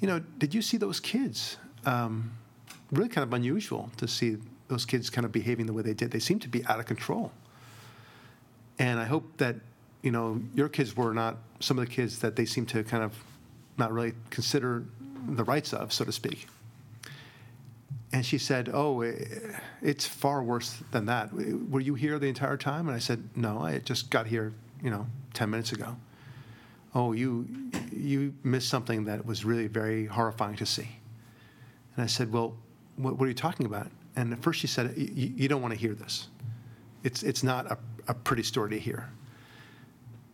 [0.00, 1.56] you know, did you see those kids?
[1.86, 2.32] Um,
[2.90, 4.36] really kind of unusual to see
[4.68, 6.10] those kids kind of behaving the way they did.
[6.10, 7.32] They seemed to be out of control.
[8.78, 9.56] And I hope that,
[10.02, 13.02] you know, your kids were not some of the kids that they seem to kind
[13.02, 13.12] of
[13.76, 14.84] not really consider
[15.28, 16.46] the rights of, so to speak.
[18.12, 19.02] And she said, Oh,
[19.82, 21.30] it's far worse than that.
[21.32, 22.88] Were you here the entire time?
[22.88, 24.52] And I said, No, I just got here,
[24.82, 25.96] you know, 10 minutes ago.
[26.94, 27.46] Oh, you,
[27.92, 30.88] you missed something that was really very horrifying to see.
[31.94, 32.56] And I said, Well,
[32.96, 33.88] what, what are you talking about?
[34.16, 36.28] And at first she said, You don't want to hear this.
[37.04, 39.08] It's, it's not a, a pretty story to hear.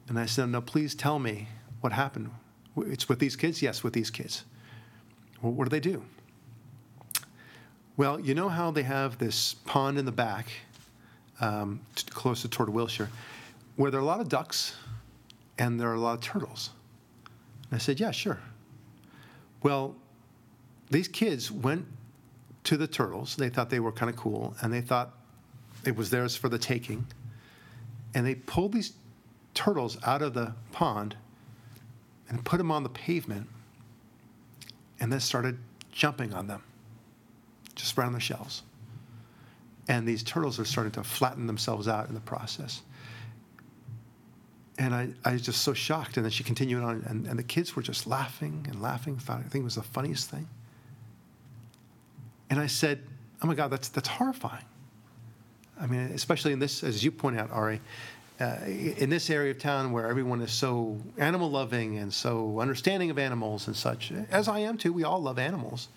[0.08, 1.48] And I said, No, please tell me
[1.82, 2.30] what happened.
[2.78, 3.60] It's with these kids?
[3.60, 4.44] Yes, with these kids.
[5.42, 6.02] Well, what do they do?
[7.96, 10.48] Well, you know how they have this pond in the back,
[11.40, 11.80] um,
[12.10, 13.08] closer toward Wilshire,
[13.76, 14.76] where there are a lot of ducks
[15.58, 16.70] and there are a lot of turtles.
[17.70, 18.38] And I said, Yeah, sure.
[19.62, 19.96] Well,
[20.90, 21.86] these kids went
[22.64, 23.34] to the turtles.
[23.36, 25.14] They thought they were kind of cool, and they thought
[25.84, 27.06] it was theirs for the taking.
[28.14, 28.92] And they pulled these
[29.54, 31.16] turtles out of the pond
[32.28, 33.48] and put them on the pavement
[35.00, 35.58] and then started
[35.92, 36.62] jumping on them
[37.76, 38.62] just around the shells.
[39.88, 42.82] And these turtles are starting to flatten themselves out in the process.
[44.78, 46.16] And I, I was just so shocked.
[46.16, 49.16] And then she continued on, and, and the kids were just laughing and laughing.
[49.16, 50.48] Thought, I think it was the funniest thing.
[52.50, 53.02] And I said,
[53.42, 54.64] Oh my God, that's, that's horrifying.
[55.78, 57.80] I mean, especially in this, as you point out, Ari,
[58.40, 63.10] uh, in this area of town where everyone is so animal loving and so understanding
[63.10, 65.88] of animals and such, as I am too, we all love animals.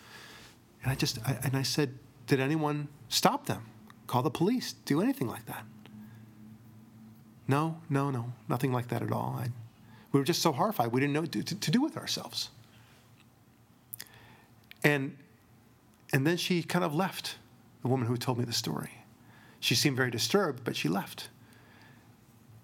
[0.84, 3.66] And I just, I, and I said, did anyone stop them?
[4.08, 4.74] Call the police?
[4.86, 5.66] Do anything like that?
[7.48, 9.40] No, no, no, nothing like that at all.
[9.40, 9.50] I,
[10.12, 10.92] we were just so horrified.
[10.92, 12.50] We didn't know what to, to, to do with ourselves.
[14.84, 15.18] And,
[16.14, 17.36] and then she kind of left,
[17.82, 18.92] the woman who told me the story.
[19.60, 21.30] She seemed very disturbed, but she left.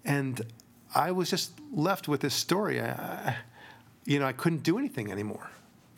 [0.04, 0.40] And
[0.94, 2.80] I was just left with this story.
[2.80, 3.36] I,
[4.04, 5.50] you know, I couldn't do anything anymore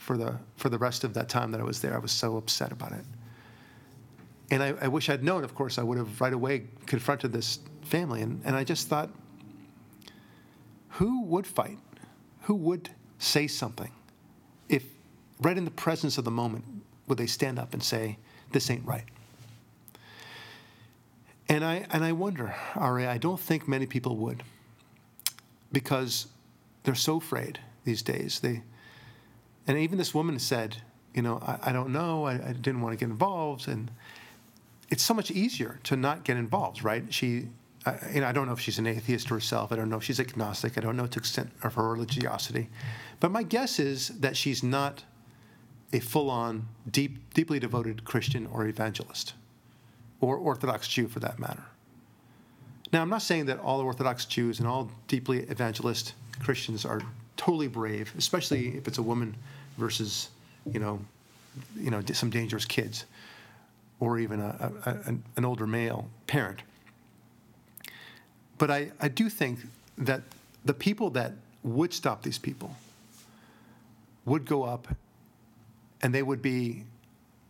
[0.08, 1.94] for the for the rest of that time that I was there.
[1.94, 3.04] I was so upset about it.
[4.50, 5.44] And I, I wish I'd known.
[5.44, 8.22] Of course, I would have right away confronted this family.
[8.22, 9.10] And, and I just thought,
[10.92, 11.78] who would fight?
[12.44, 12.88] Who would
[13.18, 13.90] say something
[14.70, 14.82] if,
[15.42, 16.64] right in the presence of the moment,
[17.06, 18.16] would they stand up and say,
[18.52, 19.04] "This ain't right"?
[21.50, 24.42] And I, and I wonder, Ari, I don't think many people would
[25.70, 26.28] because
[26.84, 28.40] they're so afraid these days.
[28.40, 28.62] They,
[29.68, 30.78] and even this woman said,
[31.14, 33.68] you know, I, I don't know, I, I, didn't want to get involved.
[33.68, 33.90] And
[34.88, 37.04] it's so much easier to not get involved, right?
[37.12, 37.48] She,
[37.84, 39.70] I, you know, I don't know if she's an atheist herself.
[39.70, 40.78] I don't know if she's agnostic.
[40.78, 42.70] I don't know to the extent of her religiosity.
[43.20, 45.04] But my guess is that she's not
[45.92, 49.34] a full on, deep, deeply devoted Christian or evangelist
[50.20, 51.64] or Orthodox Jew for that matter.
[52.92, 57.02] Now, I'm not saying that all Orthodox Jews and all deeply evangelist Christians are
[57.36, 59.36] totally brave, especially if it's a woman
[59.78, 60.28] versus,
[60.70, 61.00] you know,
[61.76, 63.06] you know, some dangerous kids,
[64.00, 64.90] or even a, a,
[65.36, 66.62] an, older male parent.
[68.58, 69.60] But I, I do think
[69.96, 70.22] that
[70.64, 72.76] the people that would stop these people
[74.24, 74.88] would go up
[76.02, 76.84] and they would be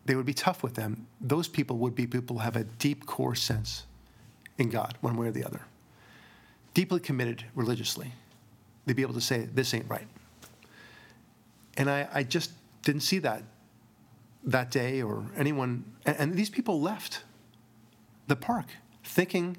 [0.07, 1.07] they would be tough with them.
[1.21, 3.85] Those people would be people who have a deep core sense
[4.57, 5.61] in God, one way or the other.
[6.73, 8.13] Deeply committed religiously.
[8.87, 10.07] They'd be able to say, this ain't right.
[11.79, 12.51] And I, I just
[12.83, 13.43] didn't see that
[14.45, 15.85] that day or anyone.
[16.05, 17.23] And, and these people left
[18.27, 18.67] the park
[19.05, 19.57] thinking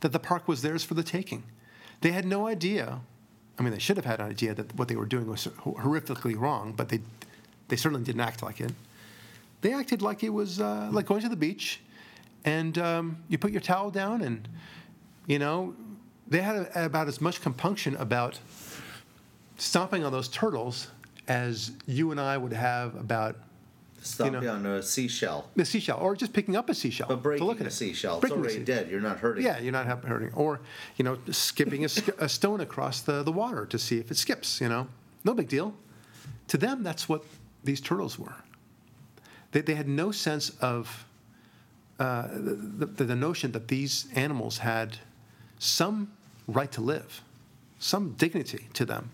[0.00, 1.42] that the park was theirs for the taking.
[2.00, 3.00] They had no idea.
[3.58, 6.38] I mean, they should have had an idea that what they were doing was horrifically
[6.38, 7.00] wrong, but they,
[7.68, 8.72] they certainly didn't act like it.
[9.60, 11.80] They acted like it was uh, like going to the beach,
[12.44, 14.48] and um, you put your towel down, and
[15.28, 15.74] you know,
[16.26, 18.40] they had about as much compunction about
[19.56, 20.88] stomping on those turtles
[21.28, 23.36] as you and I would have about
[24.02, 25.48] Stomping know- on a seashell.
[25.54, 27.72] the seashell, or just picking up a seashell But to breaking look at a it.
[27.72, 28.90] seashell, it's Breaking a already dead.
[28.90, 29.44] You're not hurting.
[29.44, 30.32] Yeah, you're not hurting.
[30.34, 30.60] Or,
[30.96, 34.60] you know, skipping a, a stone across the, the water to see if it skips,
[34.60, 34.88] you know.
[35.24, 35.74] No big deal.
[36.48, 37.22] To them, that's what
[37.62, 38.34] these turtles were.
[39.52, 41.04] They, they had no sense of
[42.00, 44.96] uh, the, the, the notion that these animals had
[45.60, 46.10] some
[46.48, 47.22] right to live,
[47.78, 49.10] some dignity to them,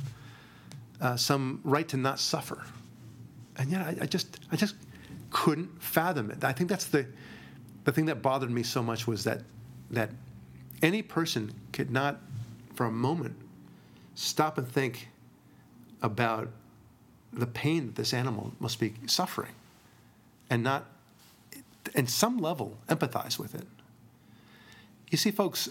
[1.01, 2.64] uh, some right to not suffer.
[3.57, 4.74] And yet, I, I just, I just
[5.30, 6.44] couldn't fathom it.
[6.44, 7.07] I think that's the,
[7.84, 9.42] the thing that bothered me so much was that,
[9.90, 10.11] that
[10.82, 12.20] any person could not,
[12.74, 13.36] for a moment,
[14.14, 15.09] stop and think
[16.03, 16.49] about
[17.32, 19.53] the pain that this animal must be suffering,
[20.49, 20.86] and not,
[21.94, 23.66] in some level, empathize with it.
[25.11, 25.68] You see, folks,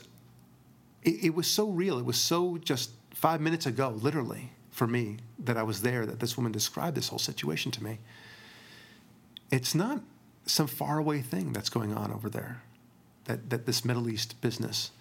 [1.03, 1.97] it, it was so real.
[1.97, 6.19] It was so just five minutes ago, literally, for me, that I was there, that
[6.19, 7.97] this woman described this whole situation to me.
[9.49, 10.01] It's not
[10.45, 12.61] some faraway thing that's going on over there,
[13.25, 14.91] that, that this Middle East business,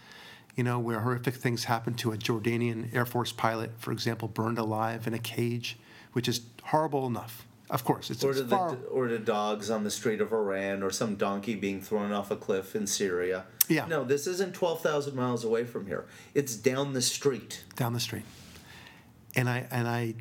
[0.54, 4.56] you know, where horrific things happen to a Jordanian Air Force pilot, for example, burned
[4.56, 5.76] alive in a cage,
[6.14, 7.46] which is horrible enough.
[7.68, 8.70] Of course, it's, Or to, far.
[8.70, 12.30] the, or to dogs on the street of Iran, or some donkey being thrown off
[12.30, 13.44] a cliff in Syria.
[13.68, 13.84] Yeah.
[13.86, 16.06] No, this isn't 12,000 miles away from here.
[16.32, 17.64] It's down the street.
[17.74, 18.24] down the street.
[19.36, 20.14] And I and I,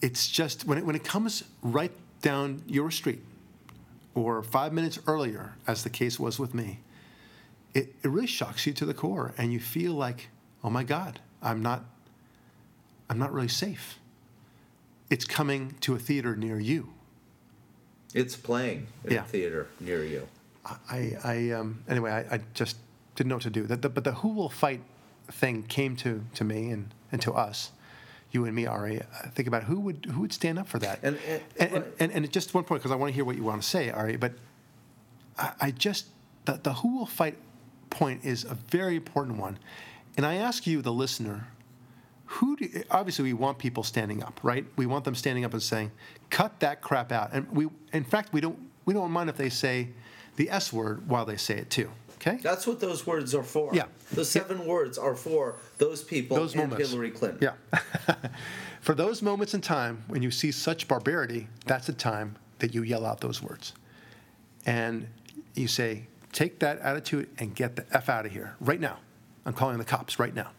[0.00, 1.92] it's just when it when it comes right
[2.22, 3.22] down your street,
[4.14, 6.80] or five minutes earlier, as the case was with me,
[7.74, 10.28] it, it really shocks you to the core, and you feel like,
[10.64, 11.84] oh my God, I'm not,
[13.10, 13.98] I'm not really safe.
[15.10, 16.88] It's coming to a theater near you.
[18.14, 19.20] It's playing in Yeah.
[19.20, 20.26] a theater near you.
[20.90, 22.76] I, I um, anyway, I, I just
[23.14, 23.64] didn't know what to do.
[23.66, 24.80] The, the, but the who will fight
[25.30, 27.70] thing came to, to me and, and to us,
[28.36, 29.00] you and me, Ari.
[29.00, 30.98] Uh, think about who would who would stand up for that.
[31.02, 33.36] And- and- and, and, and, and just one point because I want to hear what
[33.36, 34.16] you want to say, Ari.
[34.16, 34.32] But
[35.38, 36.06] I, I just
[36.44, 37.36] the, the who will fight
[37.90, 39.58] point is a very important one,
[40.16, 41.48] and I ask you, the listener,
[42.26, 44.64] who do, obviously we want people standing up, right?
[44.76, 45.90] We want them standing up and saying,
[46.30, 49.48] "Cut that crap out." And we, in fact, we don't we don't mind if they
[49.48, 49.88] say
[50.36, 51.90] the S word while they say it too.
[52.26, 52.38] Okay.
[52.42, 53.70] That's what those words are for.
[53.72, 53.84] Yeah.
[54.12, 56.90] Those seven words are for those people Those and moments.
[56.90, 57.38] Hillary Clinton.
[57.72, 58.14] Yeah.
[58.80, 62.82] For those moments in time when you see such barbarity, that's the time that you
[62.82, 63.72] yell out those words.
[64.64, 65.08] And
[65.54, 68.98] you say, take that attitude and get the F out of here right now.
[69.44, 70.50] I'm calling the cops right now.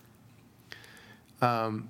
[1.42, 1.90] Um,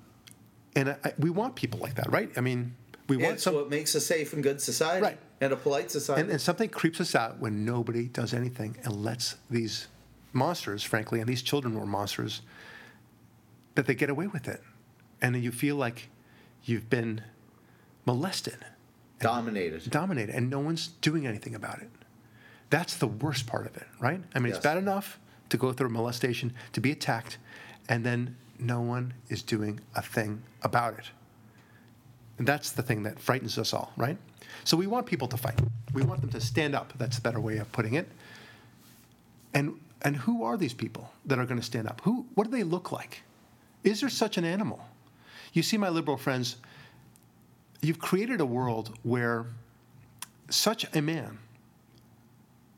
[0.76, 2.30] and I, I- we want people like that, right?
[2.36, 2.74] I mean,
[3.08, 3.54] we want some.
[3.54, 5.18] what makes a safe and good society Right.
[5.40, 6.22] And a polite society.
[6.22, 9.88] And, and something creeps us out when nobody does anything and lets these
[10.32, 12.42] monsters, frankly, and these children were monsters,
[13.74, 14.62] that they get away with it.
[15.22, 16.08] And then you feel like
[16.64, 17.22] you've been
[18.04, 18.58] molested,
[19.20, 19.90] Dominated.
[19.90, 21.90] dominated, and no one's doing anything about it.
[22.70, 24.20] That's the worst part of it, right?
[24.34, 24.56] I mean, Yes.
[24.58, 25.18] it's bad enough
[25.48, 27.38] to go through a molestation, to be attacked,
[27.88, 31.06] and then no one is doing a thing about it.
[32.36, 34.18] And that's the thing that frightens us all, right?
[34.64, 35.58] So we want people to fight.
[35.92, 36.92] We want them to stand up.
[36.98, 38.08] That's a better way of putting it.
[39.54, 42.00] And and who are these people that are going to stand up?
[42.04, 43.22] Who what do they look like?
[43.84, 44.84] Is there such an animal?
[45.52, 46.56] You see my liberal friends,
[47.80, 49.46] you've created a world where
[50.50, 51.38] such a man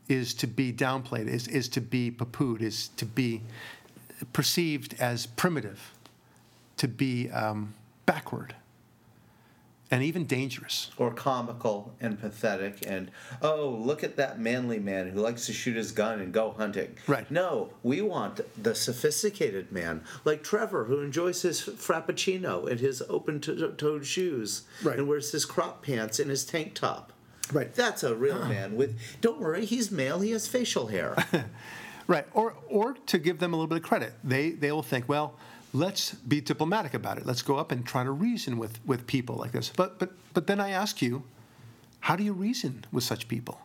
[0.07, 3.41] is to be downplayed, is, is to be poo-pooed, is to be
[4.33, 5.93] perceived as primitive,
[6.77, 7.73] to be um,
[8.05, 8.55] backward,
[9.91, 10.89] and even dangerous.
[10.97, 13.11] or comical and pathetic and
[13.41, 16.95] oh look at that manly man who likes to shoot his gun and go hunting
[17.07, 17.29] Right.
[17.29, 24.05] no we want the sophisticated man like trevor who enjoys his frappuccino and his open-toed
[24.05, 24.97] shoes Right.
[24.97, 27.11] and wears his crop pants and his tank top
[27.51, 27.73] Right.
[27.73, 31.15] that's a real man with don't worry he's male he has facial hair
[32.07, 35.07] Right, or or to give them a little bit of credit, they they will think,
[35.07, 35.37] well,
[35.73, 37.25] let's be diplomatic about it.
[37.25, 39.71] Let's go up and try to reason with with people like this.
[39.75, 41.23] But but but then I ask you,
[42.01, 43.61] how do you reason with such people?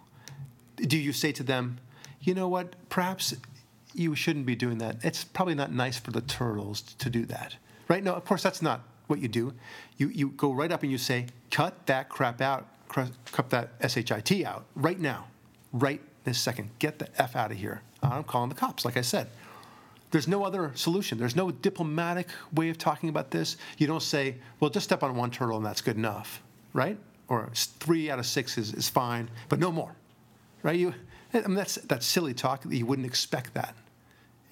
[0.77, 1.79] Do you say to them,
[2.21, 3.35] you know what, perhaps
[3.95, 4.97] you shouldn't be doing that.
[5.03, 7.57] It's probably not nice for the turtles to do that,
[7.89, 8.05] right?
[8.05, 9.55] No, of course that's not what you do.
[9.97, 14.11] You you go right up and you say, cut that crap out, cut that shit
[14.45, 15.27] out right now,
[15.73, 16.71] right this second.
[16.79, 17.83] Get the f out of here.
[18.03, 18.85] I'm calling the cops.
[18.85, 19.29] Like I said,
[20.11, 21.19] there's no other solution.
[21.19, 23.57] There's no diplomatic way of talking about this.
[23.79, 26.43] You don't say, well, just step on one turtle and that's good enough,
[26.73, 26.99] right?
[27.29, 29.95] Or three out of six is, is fine, but no more,
[30.63, 30.79] right?
[30.79, 30.95] You,
[31.35, 32.65] I mean, that's, that's silly talk.
[32.69, 33.75] You wouldn't expect that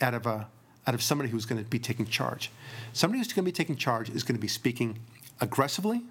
[0.00, 0.48] out of, a,
[0.86, 2.50] out of somebody who's going to be taking charge.
[2.92, 4.98] Somebody who's going to be taking charge is going to be speaking
[5.40, 6.02] aggressively,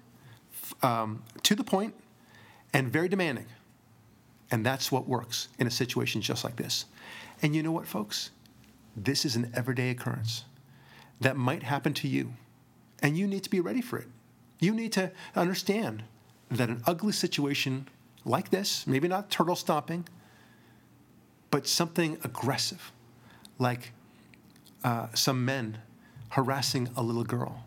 [0.82, 1.94] um, to the point,
[2.72, 3.46] and very demanding.
[4.50, 6.86] And that's what works in a situation just like this.
[7.42, 8.30] And you know what, folks?
[8.96, 10.44] This is an everyday occurrence
[11.20, 12.34] that might happen to you,
[13.02, 14.08] and you need to be ready for it.
[14.60, 16.04] You need to understand
[16.50, 17.88] that an ugly situation
[18.24, 20.08] like this, maybe not turtle stomping,
[21.50, 22.92] but something aggressive,
[23.58, 23.92] like
[24.82, 25.78] uh, some men
[26.30, 27.64] harassing a little girl.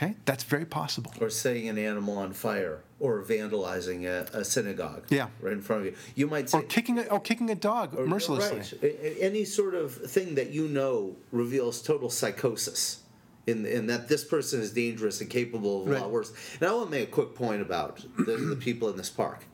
[0.00, 1.12] Okay, that's very possible.
[1.20, 5.26] or setting an animal on fire or vandalizing a, a synagogue Yeah.
[5.40, 7.96] right in front of you you might say Or kicking a, or kicking a dog
[7.98, 8.78] or- mercilessly.
[8.80, 9.16] right.
[9.20, 13.00] Any sort of thing that you know reveals total psychosis
[13.48, 16.00] in, in that this person is dangerous and capable of a Right.
[16.02, 18.96] lot worse and i want to make a quick point about the, the people in
[18.96, 19.46] this park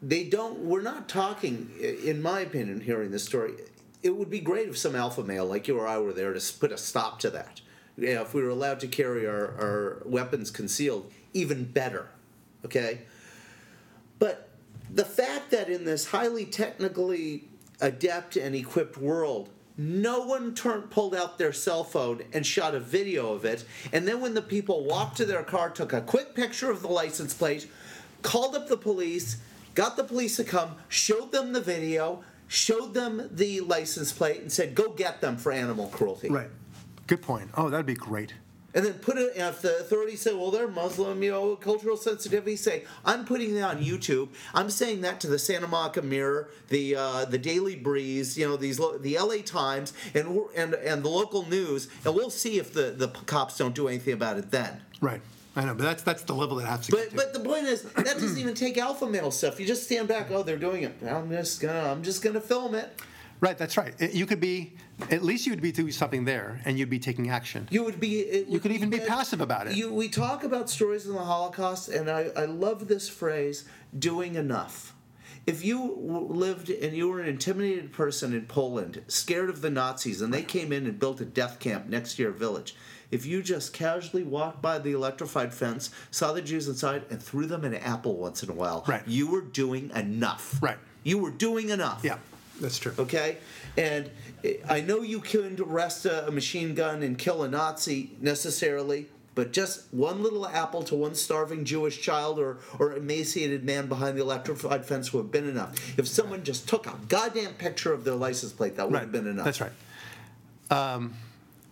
[0.00, 3.52] they don't we're not talking in my opinion hearing this story
[4.04, 6.52] it would be great if some alpha male like you or i were there to
[6.60, 7.60] put a stop to that
[7.96, 12.08] you know, if we were allowed to carry our, our weapons concealed even better
[12.64, 13.00] okay
[14.18, 14.48] but
[14.92, 17.48] the fact that in this highly technically
[17.80, 22.80] adept and equipped world, no one turned pulled out their cell phone and shot a
[22.80, 26.34] video of it, and then when the people walked to their car, took a quick
[26.34, 27.68] picture of the license plate,
[28.22, 29.36] called up the police,
[29.74, 34.50] got the police to come, showed them the video, showed them the license plate, and
[34.50, 36.48] said, "Go get them for animal cruelty." Right.
[37.06, 37.50] Good point.
[37.56, 38.34] Oh, that'd be great.
[38.74, 42.56] And then put it, if the authorities say, well, they're Muslim, you know, cultural sensitivity,
[42.56, 44.28] say, I'm putting that on YouTube.
[44.52, 48.56] I'm saying that to the Santa Monica Mirror, the uh, the Daily Breeze, you know,
[48.58, 52.74] these lo- the LA Times, and and and the local news, and we'll see if
[52.74, 54.82] the, the cops don't do anything about it then.
[55.00, 55.22] Right.
[55.58, 57.16] I know, but that's that's the level that has to But to.
[57.16, 59.58] but the point is, that doesn't even take alpha male stuff.
[59.58, 60.30] You just stand back.
[60.30, 60.94] Oh, they're doing it.
[61.02, 62.90] I'm just gonna I'm just gonna film it.
[63.40, 63.56] Right.
[63.58, 63.94] That's right.
[63.98, 64.74] It- You could be
[65.10, 67.68] at least you would be doing something there, and you'd be taking action.
[67.70, 68.20] You would be.
[68.20, 69.76] It You could even be passive about it.
[69.76, 73.64] You, we talk about stories in the Holocaust, and I, I love this phrase
[73.98, 74.94] doing enough.
[75.46, 75.94] If you
[76.28, 80.42] lived and you were an intimidated person in Poland, scared of the Nazis, and they
[80.42, 82.74] came in and built a death camp next to your village,
[83.12, 87.46] if you just casually walked by the electrified fence, saw the Jews inside, and threw
[87.46, 89.06] them an apple once in a while, Right.
[89.06, 90.60] you were doing enough.
[90.60, 90.78] Right.
[91.04, 92.18] You were doing enough yeah,
[92.60, 92.92] that's true.
[92.98, 93.38] okay?
[93.76, 94.10] And
[94.68, 99.92] I know you couldn't arrest a machine gun and kill a Nazi necessarily, but just
[99.92, 104.86] one little apple to one starving Jewish child or, or emaciated man behind the electrified
[104.86, 105.98] fence would have been enough.
[105.98, 109.02] If someone just took a goddamn picture of their license plate, that would Right.
[109.02, 109.44] have been enough.
[109.44, 109.72] That's right.
[110.70, 111.14] Um,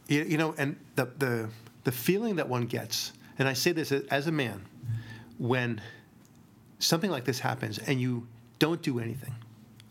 [0.09, 1.49] you, you know, and the, the
[1.85, 4.65] the feeling that one gets, and I say this as a man,
[5.39, 5.81] when
[6.79, 8.27] something like this happens and you
[8.59, 9.35] don't do anything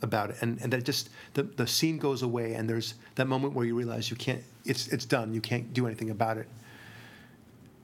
[0.04, 3.54] about it, and, and that just the, the scene goes away, and there's that moment
[3.54, 6.48] where you realize you can't, it's it's done, you can't do anything about it.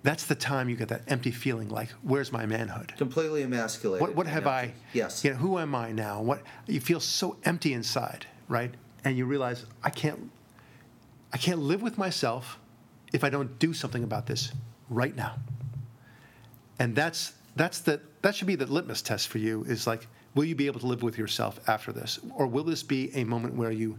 [0.01, 2.93] That's the time you get that empty feeling, like, where's my manhood?
[2.97, 4.01] Completely emasculated.
[4.01, 4.73] What, what have I?
[4.93, 5.25] Yes.
[5.25, 6.21] You know, who am I now?
[6.21, 8.73] What you feel so empty inside, right?
[9.03, 10.31] And you realize I can't.
[11.33, 12.57] I can't live with myself
[13.13, 14.51] if I don't do something about this
[14.89, 15.35] right now.
[16.79, 19.63] And that's that's the that should be the litmus test for you.
[19.67, 22.83] Is like, will you be able to live with yourself after this, or will this
[22.83, 23.97] be a moment where you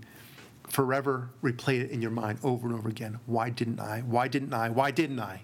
[0.69, 3.19] forever replay it in your mind over and over again?
[3.27, 4.01] Why didn't I?
[4.01, 4.69] Why didn't I?
[4.71, 5.43] Why didn't I?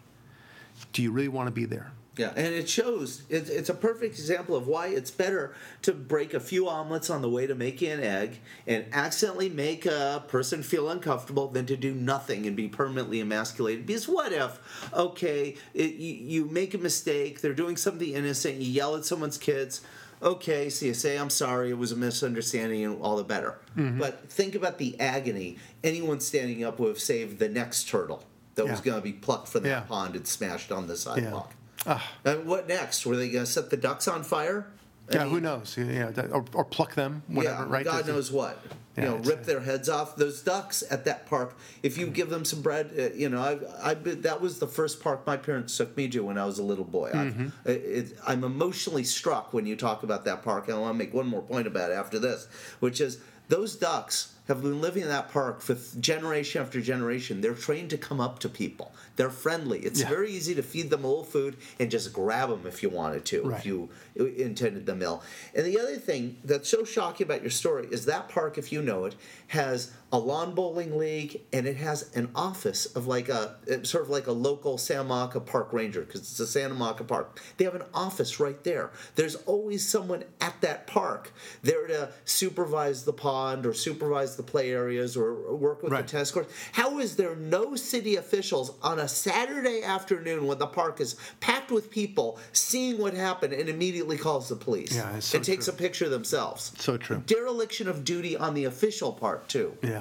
[0.92, 1.92] Do you really want to be there?
[2.16, 3.24] Yeah, and it shows.
[3.28, 7.28] It's, a perfect example of why it's better to break a few omelets on the
[7.28, 11.92] way to making an egg and accidentally make a person feel uncomfortable than to do
[11.92, 13.84] nothing and be permanently emasculated.
[13.84, 18.96] Because what if, okay, it, you make a mistake, they're doing something innocent, you yell
[18.96, 19.82] at someone's kids.
[20.22, 23.58] Okay, so you say, I'm sorry, it was a misunderstanding, and all the better.
[23.76, 28.66] But think about the agony anyone standing up would have saved the next turtle that
[28.66, 29.80] was going to be plucked from that Yeah.
[29.80, 31.52] pond and smashed on the sidewalk.
[31.86, 32.10] Ah.
[32.24, 33.04] And what next?
[33.06, 34.66] Were they going to set the ducks on fire?
[35.10, 35.74] I Yeah, mean, who knows?
[35.76, 37.84] That- or, or pluck them, whatever, yeah, right?
[37.84, 38.58] God knows what.
[38.96, 40.16] Yeah, you know, rip their heads off.
[40.16, 41.56] Those ducks at that park.
[41.82, 45.02] If you give them some bread, uh, you know, I, I, that was the first
[45.02, 47.10] park my parents took me to when I was a little boy.
[47.12, 47.48] Mm-hmm.
[47.64, 50.98] It, it, I'm emotionally struck when you talk about that park, and I want to
[50.98, 52.48] make one more point about it after this,
[52.80, 53.18] which is
[53.48, 57.40] those ducks have been living in that park for generation after generation.
[57.40, 58.92] They're trained to come up to people.
[59.16, 59.80] They're friendly.
[59.80, 60.08] It's Yeah.
[60.08, 63.42] very easy to feed them little food and just grab them if you wanted to,
[63.42, 63.58] Right.
[63.58, 65.22] if you intended them ill.
[65.54, 68.82] And the other thing that's so shocking about your story is that park, if you
[68.82, 69.16] know it,
[69.48, 74.08] has a lawn bowling league and it has an office of like a sort of
[74.10, 77.40] like a local Santa Monica park ranger because it's a Santa Monica park.
[77.56, 78.90] They have an office right there.
[79.16, 81.32] There's always someone at that park
[81.62, 86.06] there to supervise the pond or supervise the play areas or work with Right.
[86.06, 86.52] the tennis courts.
[86.72, 91.72] How is there no city officials on a Saturday afternoon when the park is packed
[91.72, 95.72] with people seeing what happened and immediately calls the police Yeah, so and takes a
[95.72, 96.72] picture themselves?
[96.78, 97.22] So true.
[97.26, 99.76] Dereliction of duty on the official part too.
[99.82, 99.95] Yeah.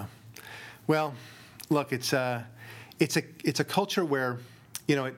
[0.88, 1.14] Well,
[1.70, 2.46] look, it's a,
[3.00, 4.38] it's a, it's a culture where,
[4.88, 5.16] you know, it,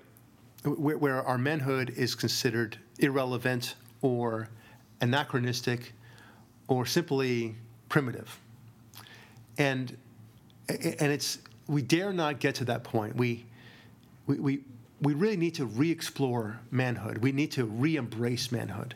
[0.64, 4.50] where, where our manhood is considered irrelevant or
[5.02, 5.94] anachronistic
[6.68, 7.56] or simply
[7.90, 8.40] primitive.
[9.58, 9.96] And,
[10.70, 13.16] and it's, we dare not get to that point.
[13.16, 13.46] We,
[14.26, 14.60] we, we,
[15.02, 17.20] we really need to re-explore manhood.
[17.20, 18.96] We need to re-embrace manhood.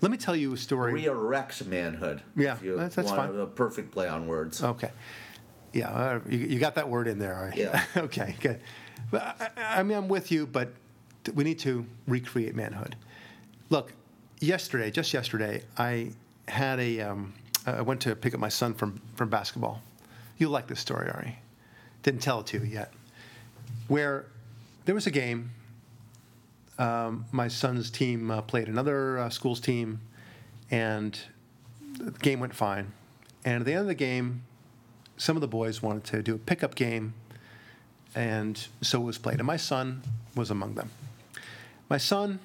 [0.00, 0.92] Let me tell you a story.
[0.92, 2.22] Re erects manhood.
[2.36, 3.36] Yeah, that's- that's fine.
[3.38, 4.62] A perfect play on words.
[4.62, 4.90] Okay.
[5.72, 7.48] Yeah, uh, you, you got that word in there.
[7.48, 7.56] right?
[7.56, 7.84] Yeah.
[7.96, 8.60] okay, good.
[9.10, 10.72] But I, I mean, I'm with you, but
[11.34, 12.96] we need to recreate manhood.
[13.68, 13.92] Look,
[14.40, 16.12] yesterday, just yesterday, I
[16.48, 17.00] had a.
[17.00, 17.34] Um,
[17.66, 19.82] I went to pick up my son from from basketball.
[20.38, 21.38] You'll like this story, Ari.
[22.02, 22.92] Didn't tell it to you yet.
[23.88, 24.26] Where
[24.86, 25.50] there was a game.
[26.78, 30.00] Um, my son's team uh, played another uh, school's team,
[30.70, 31.18] and
[31.98, 32.92] the game went fine.
[33.44, 34.44] And at the end of the game,
[35.20, 37.12] some of the boys wanted to do a pickup game,
[38.14, 39.36] and so it was played.
[39.36, 40.02] And my son
[40.34, 40.90] was among them.
[41.90, 42.40] My son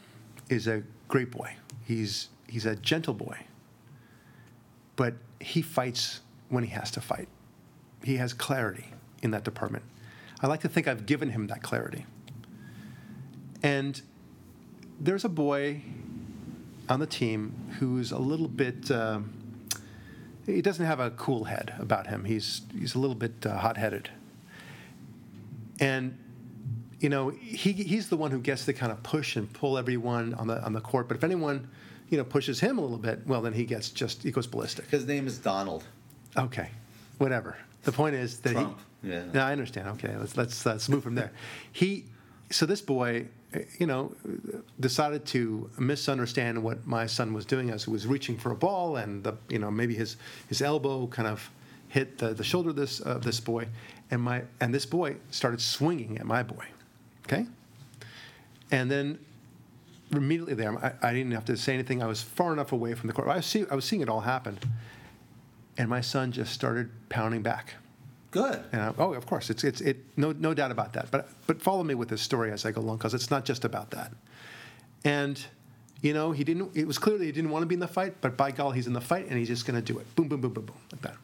[0.50, 1.56] is a great boy.
[1.86, 3.38] He's he's a gentle boy.
[4.98, 6.20] But he fights
[6.50, 7.30] when he has to fight.
[8.04, 8.88] He has clarity
[9.22, 9.86] in that department.
[10.42, 12.06] I like to think I've given him that clarity.
[13.64, 14.02] And
[15.00, 15.82] there's a boy
[16.90, 18.92] on the team who's a little bit.
[18.92, 19.35] Um,
[20.46, 22.26] he doesn't have a cool head about him.
[22.26, 24.10] He's he's a little bit uh, hot-headed.
[25.80, 26.18] And
[27.00, 30.34] you know, he he's the one who gets to kind of push and pull everyone
[30.36, 31.08] on the on the court.
[31.08, 31.68] But if anyone,
[32.10, 34.90] you know, pushes him a little bit, well, then he gets just he goes ballistic.
[34.90, 35.84] His name is Donald.
[36.38, 36.70] Okay,
[37.18, 37.58] whatever.
[37.84, 39.10] The point is that Trump, he.
[39.10, 39.24] yeah.
[39.34, 39.90] No, I understand.
[39.90, 41.32] Okay, let's let's let's move from there.
[41.72, 42.06] He,
[42.50, 43.28] so this boy,
[43.78, 44.14] you know,
[44.80, 48.98] decided to misunderstand what my son was doing as he was reaching for a ball,
[48.98, 51.50] and the you know maybe his his elbow kind of
[51.90, 53.68] hit the, the shoulder of this of this boy,
[54.12, 56.66] and my and this boy started swinging at my boy.
[57.26, 57.46] Okay.
[58.72, 59.20] And then
[60.12, 62.02] immediately there, I, I didn't have to say anything.
[62.02, 63.28] I was far enough away from the court.
[63.28, 64.60] I was, see, I was seeing it all happen.
[65.78, 67.76] And my son just started pounding back.
[68.36, 68.62] Good.
[68.98, 71.10] Oh, of course, it's, it's, it, no, no doubt about that.
[71.10, 73.64] But, but follow me with this story as I go along, because it's not just
[73.64, 74.12] about that.
[75.06, 75.42] And,
[76.02, 77.88] you know, he didn't, it was clear that he didn't want to be in the
[77.88, 80.16] fight, but by golly, he's in the fight and he's just going to do it.
[80.18, 81.16] Boom, boom, boom, boom, boom, like that.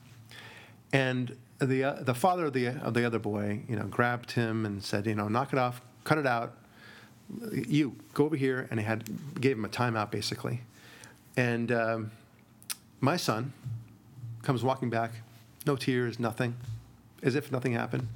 [0.93, 4.66] And the, uh, the father of the, of the other boy, you know, grabbed him
[4.66, 6.53] and said, you know, knock it off, cut it out.
[7.51, 9.03] You go over here, and he had
[9.41, 10.62] gave him a timeout basically.
[11.36, 12.12] And um,
[13.01, 13.51] my son
[14.43, 15.12] comes walking back,
[15.66, 16.55] no tears, nothing,
[17.24, 18.07] as if nothing happened.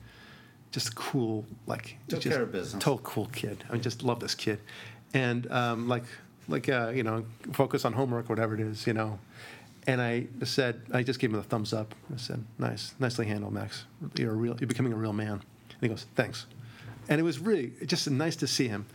[0.72, 2.84] Just cool, like Took just care of business.
[2.84, 3.64] Total cool kid.
[3.70, 4.60] I mean, just love this kid,
[5.14, 6.03] and um, like
[6.47, 9.20] like uh, you know, focus on homework, whatever it is, you know.
[9.88, 11.93] And I said, I just gave him a thumbs up.
[12.14, 13.86] I said, "Nice, nicely handled, Max.
[14.16, 16.45] You're a real, you're becoming a real man." And he goes, "Thanks."
[17.08, 18.88] And it was really just nice to see him.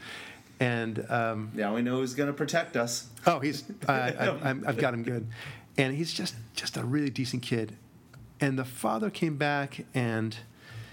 [0.58, 3.08] And um, Now we know who's going to protect us.
[3.26, 3.92] Oh, he's I,
[4.42, 5.26] I, I've got him good,
[5.78, 7.76] and he's just just a really decent kid.
[8.40, 10.36] And the father came back and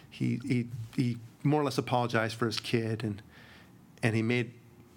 [0.10, 3.22] he he he more or less apologized for his kid, and
[4.04, 4.52] and he made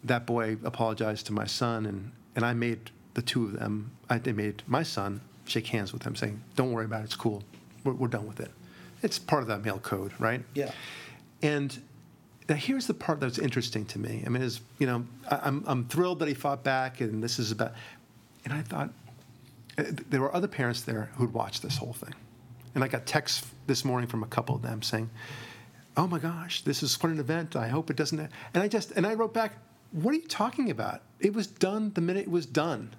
[0.05, 3.93] that boy apologize to my son, and and I made the two of them.
[4.09, 7.05] I they made my son shake hands with him, saying, "Don't worry about it.
[7.05, 7.43] It's cool.
[7.85, 8.51] We're, we're done with it."
[9.03, 10.43] It's part of that male code, right?
[10.55, 10.73] Yeah.
[11.43, 11.79] And
[12.49, 14.23] now here's the part that's interesting to me.
[14.27, 17.39] I mean, is you know, I, I'm I'm thrilled that he fought back, and this
[17.39, 17.73] is about.
[18.45, 18.91] And I thought
[19.79, 22.15] uh, there were other parents there who'd watched this whole thing,
[22.75, 25.11] and I got texts this morning from a couple of them saying,
[25.97, 27.57] "Oh my gosh, this is quite an event.
[27.57, 29.53] I hope it doesn't." And I just and I wrote back,
[29.93, 31.03] "What are you talking about?
[31.19, 32.95] It was done the minute it was done."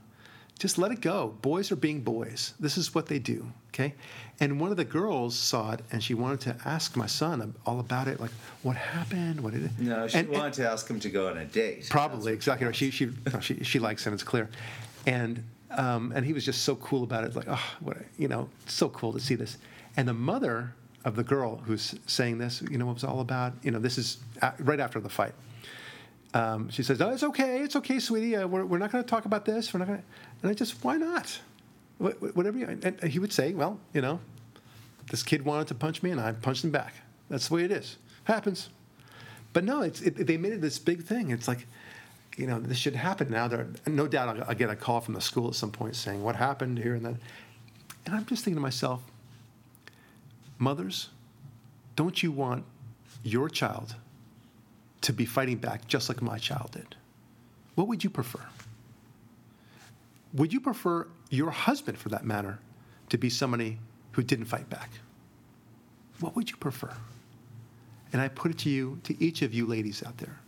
[0.59, 1.35] Just let it go.
[1.41, 2.53] Boys are being boys.
[2.59, 3.51] This is what they do.
[3.69, 3.95] Okay.
[4.39, 7.79] And one of the girls saw it and she wanted to ask my son all
[7.79, 8.19] about it.
[8.19, 8.29] Like,
[8.61, 9.41] what happened?
[9.41, 9.71] What did it?
[9.79, 11.87] No, she and, and- wanted to ask him to go on a date.
[11.89, 12.75] Probably exactly right.
[12.75, 14.13] She she no, she she likes him.
[14.13, 14.51] It's clear,
[15.07, 15.43] and
[15.77, 17.35] um, and he was just so cool about it.
[17.35, 19.57] Like oh, what you know, so cool to see this.
[19.97, 23.19] And the mother of the girl who's saying this, you know, what it was all
[23.21, 23.53] about.
[23.63, 24.17] You know, this is
[24.59, 25.33] right after the fight.
[26.33, 27.59] Um, she says, "No, it's okay.
[27.61, 28.35] It's okay, sweetie.
[28.35, 29.73] Uh, we're, we're not going to talk about this.
[29.73, 30.05] We're not going to."
[30.41, 31.39] And I just, why not?
[31.97, 32.57] Wh- Whatever.
[32.57, 34.19] You, and he would say, "Well, you know,
[35.09, 36.93] this kid wanted to punch me, and I punched him back.
[37.29, 37.97] That's the way it is.
[38.23, 38.69] Happens."
[39.53, 41.31] But no, it's it, they made it this big thing.
[41.31, 41.67] It's like,
[42.41, 43.47] you know, this should happen now.
[43.47, 46.23] There, no doubt, I'll, I'll get a call from the school at some point saying
[46.23, 47.19] what happened here and then.
[48.05, 49.01] And I'm just thinking to myself,
[50.57, 51.09] mothers,
[51.95, 52.65] don't you want
[53.23, 53.95] your child
[55.01, 56.95] to be fighting back just like my child did?
[57.75, 58.41] What would you prefer?
[60.33, 62.57] Would you prefer your husband, for that matter,
[63.09, 63.77] to be somebody
[64.13, 64.89] who didn't fight back?
[66.19, 66.93] What would you prefer?
[68.11, 70.39] And I put it to you, to each of you ladies out there,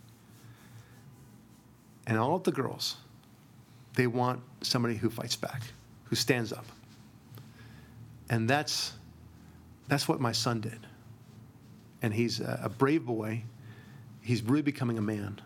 [2.06, 2.96] and all of the girls,
[3.94, 5.62] they want somebody who fights back,
[6.04, 6.66] who stands up.
[8.28, 8.92] And that's,
[9.88, 10.86] that's what my son did.
[12.02, 13.42] And he's a, a brave boy.
[14.20, 15.40] He's really becoming a man.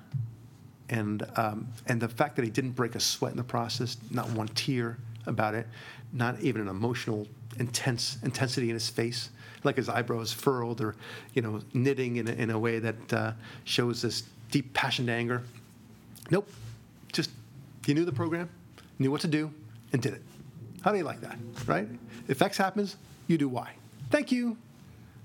[0.89, 4.31] And, um, and the fact that he didn't break a sweat in the process, not
[4.31, 5.67] one tear about it,
[6.13, 7.27] not even an emotional
[7.59, 9.31] intense intensity in his face,
[9.65, 10.95] like his eyebrows furrowed or,
[11.35, 13.33] you know, knitting in a, in a way that uh,
[13.65, 15.43] shows this deep passionate anger.
[16.31, 16.49] Nope.
[17.13, 17.31] Just
[17.87, 18.49] you knew the program,
[18.99, 19.51] knew what to do,
[19.93, 20.23] and did it.
[20.83, 21.89] How do you like that, right?
[22.29, 23.71] If X happens, you do Y.
[24.11, 24.57] Thank you,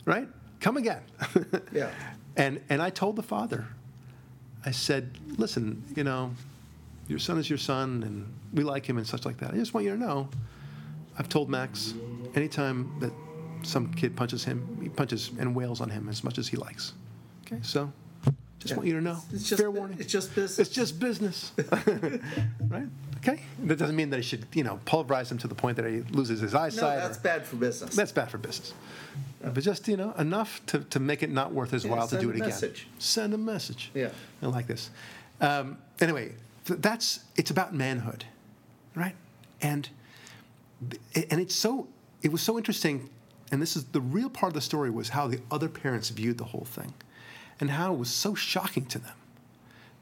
[0.06, 0.28] right?
[0.60, 1.02] Come again.
[1.72, 1.90] Yeah.
[2.36, 3.68] And and I told the father,
[4.66, 6.32] I said, listen, you know,
[7.08, 9.54] your son is your son, and we like him and such like that.
[9.54, 10.30] I just want you to know,
[11.20, 11.94] I've told Max,
[12.34, 13.12] anytime that
[13.62, 16.94] some kid punches him, he punches and wails on him as much as he likes.
[17.46, 17.92] Okay, so
[18.64, 18.78] just Yeah.
[18.78, 19.18] want you to know.
[19.32, 19.98] It's just Fair warning.
[20.00, 20.60] it's just business.
[20.60, 21.52] It's just business,
[22.68, 22.88] right?
[23.18, 23.42] Okay.
[23.66, 26.02] That doesn't mean that he should, you know, pulverize him to the point that he
[26.12, 26.98] loses his No, eyesight.
[26.98, 27.96] or- that's bad for business.
[27.96, 28.74] that's bad for business.
[29.42, 32.20] But just, you know, enough to, to make it not worth his Yeah, while to
[32.20, 32.52] do a it again.
[32.52, 32.88] Send a message.
[33.00, 33.92] Send a message.
[33.94, 34.10] Yeah.
[34.42, 34.90] I like this.
[35.42, 36.34] Um, anyway,
[36.66, 38.24] that's, it's about manhood,
[38.96, 39.16] right?
[39.62, 39.90] And,
[41.30, 41.88] and it's so,
[42.22, 43.10] it was so interesting,
[43.52, 46.38] and this is the real part of the story was how the other parents viewed
[46.38, 46.94] the whole thing
[47.60, 49.16] and how it was so shocking to them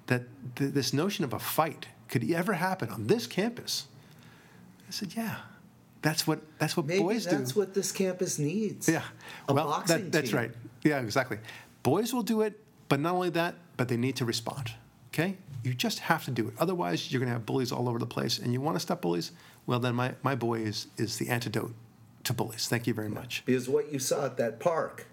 [0.08, 0.24] that
[0.56, 3.88] th- this notion of a fight could ever happen on this campus.
[4.88, 5.38] I said, yeah,
[6.02, 7.38] that's what, that's what Maybe boys do.
[7.38, 8.90] that's what this campus needs.
[8.90, 9.04] Yeah.
[9.48, 10.38] A well, boxing that, that's team.
[10.38, 10.52] right.
[10.84, 11.38] Yeah, exactly.
[11.84, 14.74] Boys will do it, but not only that, but they need to respond.
[15.14, 15.38] Okay?
[15.64, 16.56] You just have to do it.
[16.60, 18.40] Otherwise, you're going to have bullies all over the place.
[18.40, 19.32] And you want to stop bullies?
[19.66, 21.74] Well, then my, my boy is, is the antidote
[22.24, 22.68] to bullies.
[22.68, 23.44] Thank you very much.
[23.46, 25.08] Because what you saw at that park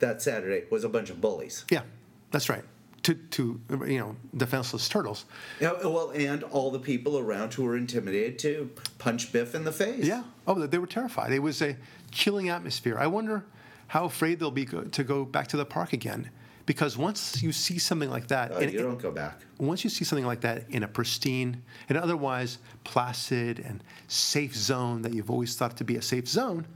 [0.00, 1.64] that Saturday was a bunch of bullies.
[1.70, 1.82] Yeah,
[2.30, 2.64] that's right.
[3.04, 5.24] To, to you know, defenseless turtles.
[5.58, 9.72] Yeah, well, and all the people around who were intimidated to punch Biff in the
[9.72, 10.04] face.
[10.04, 10.24] Yeah.
[10.46, 11.32] Oh, they were terrified.
[11.32, 11.76] It was a
[12.10, 12.98] chilling atmosphere.
[12.98, 13.44] I wonder
[13.86, 16.28] how afraid they'll be go, to go back to the park again.
[16.66, 19.40] Because once you see something like that, uh, Oh, and you don't go back.
[19.58, 25.00] once you see something like that in a pristine and otherwise placid and safe zone
[25.02, 26.66] that you've always thought to be a safe zone,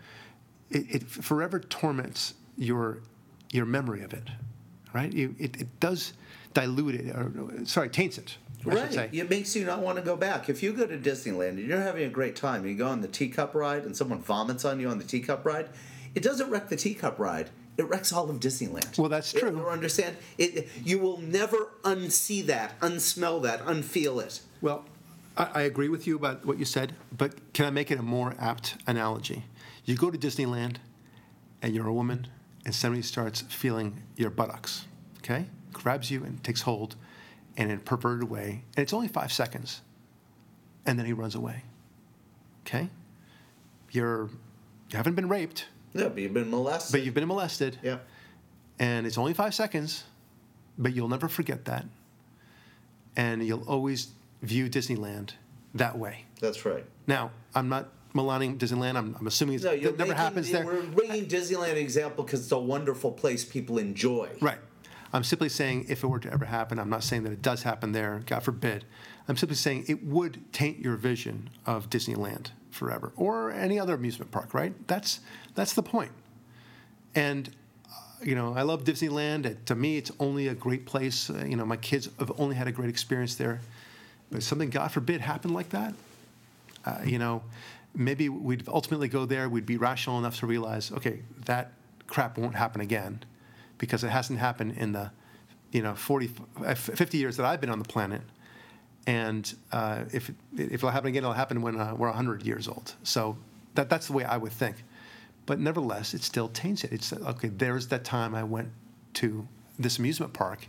[0.70, 3.00] it, it forever torments your
[3.54, 4.28] your memory of it,
[4.92, 5.12] right?
[5.12, 6.12] You, it, it does
[6.54, 7.30] dilute it, or
[7.64, 8.36] sorry, taints it.
[8.66, 8.92] I Right.
[8.92, 9.08] say.
[9.12, 10.48] It makes you not want to go back.
[10.48, 13.02] If you go to Disneyland and you're having a great time and you go on
[13.02, 15.68] the teacup ride and someone vomits on you on the teacup ride,
[16.14, 17.50] it doesn't wreck the teacup ride.
[17.76, 18.96] It wrecks all of Disneyland.
[18.98, 19.50] Well, that's true.
[19.50, 20.16] don't understand?
[20.38, 24.40] It, you will never unsee that, unsmell that, unfeel it.
[24.62, 24.86] Well,
[25.36, 28.02] I, I agree with you about what you said, but can I make it a
[28.02, 29.44] more apt analogy?
[29.84, 30.76] You go to Disneyland,
[31.60, 32.28] and you're a woman,
[32.64, 34.84] and somebody starts feeling your buttocks,
[35.18, 35.46] okay?
[35.72, 36.96] Grabs you and takes hold,
[37.56, 39.80] and in a perverted way, and it's only five seconds,
[40.86, 41.62] and then he runs away,
[42.66, 42.88] okay?
[43.90, 44.24] You're,
[44.90, 46.92] you haven't been raped, Yeah, but you've been molested.
[46.92, 47.98] but you've been molested, yeah.
[48.78, 50.04] and it's only five seconds,
[50.78, 51.84] but you'll never forget that.
[53.16, 54.08] And you'll always
[54.42, 55.30] view Disneyland
[55.74, 56.24] that way.
[56.40, 56.84] That's right.
[57.06, 58.96] Now, I'm not maligning Disneyland.
[58.96, 60.64] I'm, I'm assuming it's, No, it never happens there.
[60.64, 64.30] We're bringing Disneyland an example because it's a wonderful place people enjoy.
[64.40, 64.58] Right.
[65.12, 67.62] I'm simply saying if it were to ever happen, I'm not saying that it does
[67.62, 68.84] happen there, God forbid.
[69.28, 74.30] I'm simply saying it would taint your vision of Disneyland forever or any other amusement
[74.30, 74.74] park, right?
[74.88, 75.20] That's,
[75.54, 76.10] that's the point.
[77.14, 77.48] And,
[77.88, 79.46] uh, you know, I love Disneyland.
[79.46, 81.30] It, to me, it's only a great place.
[81.30, 83.60] Uh, you know, my kids have only had a great experience there.
[84.32, 85.94] But something, God forbid, happened like that,
[86.84, 87.42] uh, you know,
[87.94, 89.48] maybe we'd ultimately go there.
[89.48, 91.72] We'd be rational enough to realize, okay, that
[92.06, 93.22] crap won't happen again,
[93.78, 95.10] because it hasn't happened in the,
[95.72, 96.30] you know, 40,
[96.64, 98.22] uh, 50 years that I've been on the planet.
[99.06, 102.68] And uh, if it, if it'll happen again, it'll happen when uh, we're 100 years
[102.68, 102.94] old.
[103.02, 103.36] So
[103.74, 104.76] that that's the way I would think.
[105.46, 106.92] But nevertheless, it still taints it.
[106.92, 107.48] It's okay.
[107.48, 108.70] There's that time I went
[109.14, 109.46] to
[109.78, 110.68] this amusement park,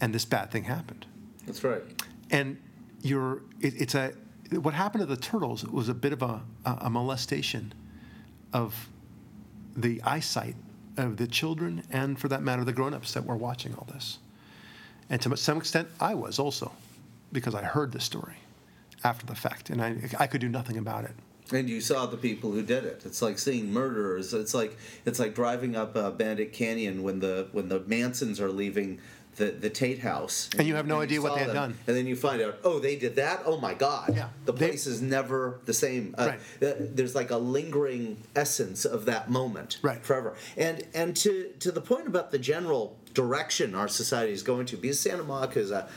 [0.00, 1.06] and this bad thing happened
[1.46, 1.82] That's right.
[2.30, 2.58] and
[3.00, 4.12] you're it, it's a
[4.58, 7.72] what happened to the turtles was a bit of a, a, molestation
[8.52, 8.88] of
[9.76, 10.56] the eyesight
[10.96, 14.18] of the children and for that matter the grown-ups that were watching all this
[15.10, 16.70] and to some extent i was also
[17.32, 18.36] because i heard the story
[19.02, 21.14] after the fact and i, I could do nothing about it
[21.52, 23.02] And you saw the people who did it.
[23.04, 24.32] It's like seeing murderers.
[24.32, 28.50] It's like it's like driving up uh, Benedict Canyon when the when the Mansons are
[28.50, 28.98] leaving
[29.36, 30.48] the, the Tate House.
[30.58, 31.78] And you have no idea what they had them, done.
[31.86, 33.42] And then you find out, oh, they did that.
[33.44, 34.14] Oh my God!
[34.16, 34.28] Yeah.
[34.44, 36.14] the They- place is never the same.
[36.18, 36.96] Uh, Right.
[36.96, 40.04] There's like a lingering essence of that moment Right.
[40.04, 40.34] forever.
[40.56, 44.76] And and to to the point about the general direction our society is going to,
[44.76, 45.88] because Santa Monica is a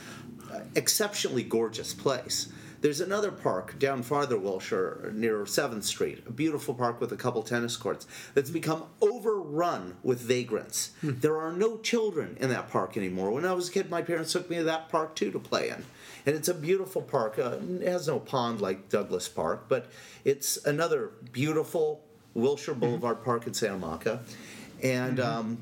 [0.76, 2.48] exceptionally gorgeous place.
[2.82, 7.42] There's another park down farther Wilshire near 7th Street, a beautiful park with a couple
[7.44, 10.92] tennis courts that's become overrun with vagrants.
[11.02, 13.32] There are no children in that park anymore.
[13.32, 15.70] When I was a kid, my parents took me to that park too to play
[15.70, 15.86] in.
[16.26, 17.40] And it's a beautiful park.
[17.40, 19.90] Uh, it has no pond like Douglas Park, but
[20.26, 22.04] it's another beautiful
[22.34, 24.20] Wilshire Boulevard Park in Santa Monica.
[24.84, 25.58] And um,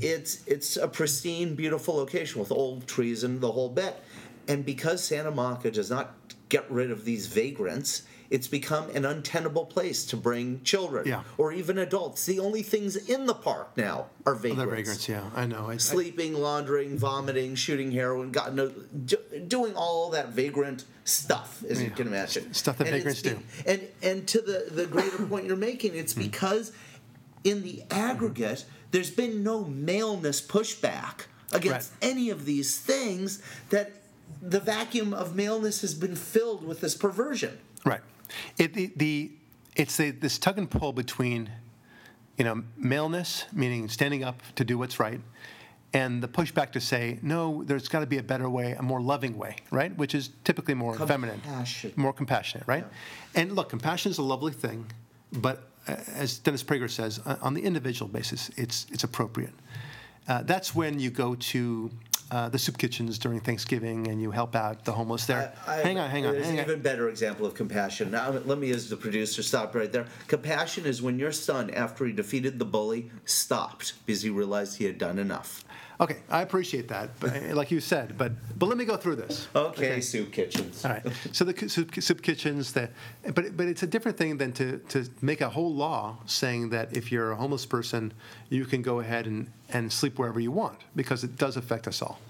[0.00, 4.02] it's it's a pristine, beautiful location with old trees and the whole bit.
[4.48, 6.14] And because Santa Monica does not
[6.48, 11.22] get rid of these vagrants, it's become an untenable place to bring children Yeah.
[11.38, 12.24] or even adults.
[12.26, 14.62] The only things in the park now are vagrants.
[14.62, 15.68] Other vagrants, yeah, I know.
[15.70, 18.72] I, I- Sleeping, laundering, vomiting, shooting heroin, God knows,
[19.04, 19.16] do,
[19.46, 22.52] doing all that vagrant stuff, as you can imagine.
[22.54, 23.38] Stuff that And vagrants do.
[23.66, 26.20] And and to the the greater point you're making, it's Hmm.
[26.22, 26.72] because
[27.44, 32.10] in the aggregate, there's been no maleness pushback against Right.
[32.10, 33.92] any of these things that
[34.42, 37.58] the vacuum of maleness has been filled with this perversion.
[37.84, 38.00] Right.
[38.58, 39.32] It, the, the,
[39.76, 41.50] it's the, this tug and pull between,
[42.38, 45.20] you know, maleness, meaning standing up to do what's right,
[45.92, 49.00] and the pushback to say, no, there's got to be a better way, a more
[49.00, 49.96] loving way, right?
[49.96, 51.40] Which is typically more feminine,
[51.94, 52.84] more compassionate, right?
[53.36, 54.86] And look, compassion is a lovely thing,
[55.32, 59.54] but uh, as Dennis Prager says, uh, on the individual basis, it's, it's appropriate.
[60.26, 61.90] Uh, that's when you go to
[62.34, 65.52] uh, the soup kitchens during Thanksgiving and you help out the homeless there.
[65.68, 66.70] I- hang on, hang on, There's hang an on.
[66.70, 68.10] even better example of compassion.
[68.10, 70.06] Now, let me, as the producer, stop right there.
[70.26, 74.84] Compassion is when your son, after he defeated the bully, stopped because he realized he
[74.84, 75.64] had done enough.
[76.04, 79.48] Okay, I appreciate that, but like you said, but but let me go through this.
[79.56, 80.84] Okay, soup kitchens.
[80.84, 81.02] All right.
[81.32, 82.90] So the soup, soup kitchens, the,
[83.34, 86.94] but but it's a different thing than to to make a whole law saying that
[86.94, 88.12] if you're a homeless person,
[88.50, 92.02] you can go ahead and and sleep wherever you want because it does affect us
[92.02, 92.20] all,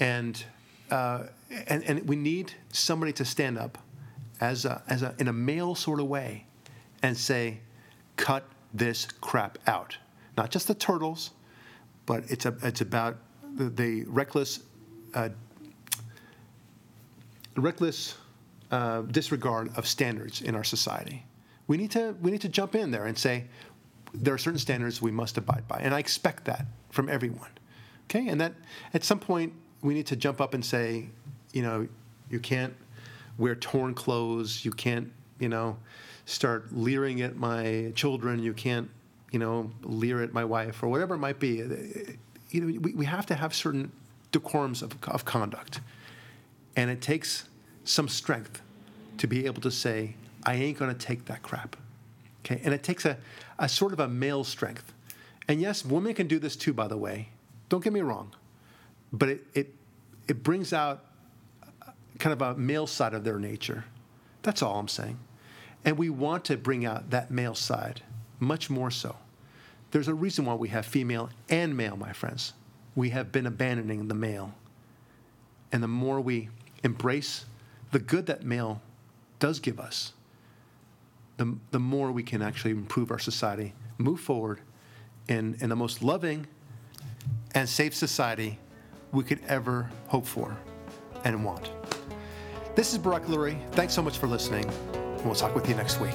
[0.00, 0.44] and
[0.90, 1.24] uh,
[1.68, 3.78] and and we need somebody to stand up
[4.40, 6.46] as a as a in a male sort of way,
[7.04, 7.60] and say,
[8.16, 8.42] cut
[8.74, 9.96] this crap out,
[10.36, 11.30] not just the turtles,
[12.06, 13.18] but it's a it's about
[13.56, 14.60] the, the reckless
[15.14, 15.28] uh,
[17.56, 18.16] reckless
[18.70, 21.24] uh, disregard of standards in our society.
[21.66, 23.44] We need to we need to jump in there and say
[24.14, 27.50] there are certain standards we must abide by, and I expect that from everyone.
[28.04, 28.54] Okay, and that
[28.94, 29.52] at some point
[29.82, 31.08] we need to jump up and say,
[31.52, 31.88] you know,
[32.30, 32.74] you can't
[33.38, 35.76] wear torn clothes, you can't, you know,
[36.24, 38.88] start leering at my children, you can't,
[39.30, 41.62] you know, leer at my wife or whatever it might be.
[41.62, 41.66] Uh,
[42.50, 43.90] you know, we, we have to have certain
[44.32, 45.80] decorums of, of conduct.
[46.76, 47.48] And it takes
[47.84, 48.60] some strength
[49.18, 50.14] to be able to say,
[50.44, 51.76] I ain't going to take that crap.
[52.44, 52.60] Okay?
[52.64, 53.18] And it takes a,
[53.58, 54.92] a sort of a male strength.
[55.48, 57.28] And yes, women can do this too, by the way.
[57.68, 58.32] Don't get me wrong.
[59.12, 59.74] But it, it,
[60.28, 61.04] it brings out
[62.18, 63.84] kind of a male side of their nature.
[64.42, 65.18] That's all I'm saying.
[65.84, 68.02] And we want to bring out that male side
[68.40, 69.16] much more so.
[69.90, 72.52] There's a reason why we have female and male, my friends.
[72.94, 74.54] We have been abandoning the male.
[75.72, 76.48] And the more we
[76.82, 77.46] embrace
[77.92, 78.80] the good that male
[79.38, 80.12] does give us,
[81.36, 84.60] the, the more we can actually improve our society, move forward
[85.28, 86.46] in, in the most loving
[87.54, 88.58] and safe society
[89.12, 90.56] we could ever hope for
[91.24, 91.70] and want.
[92.74, 93.58] This is Barak Lurie.
[93.72, 94.64] Thanks so much for listening.
[94.94, 96.14] and We'll talk with you next week.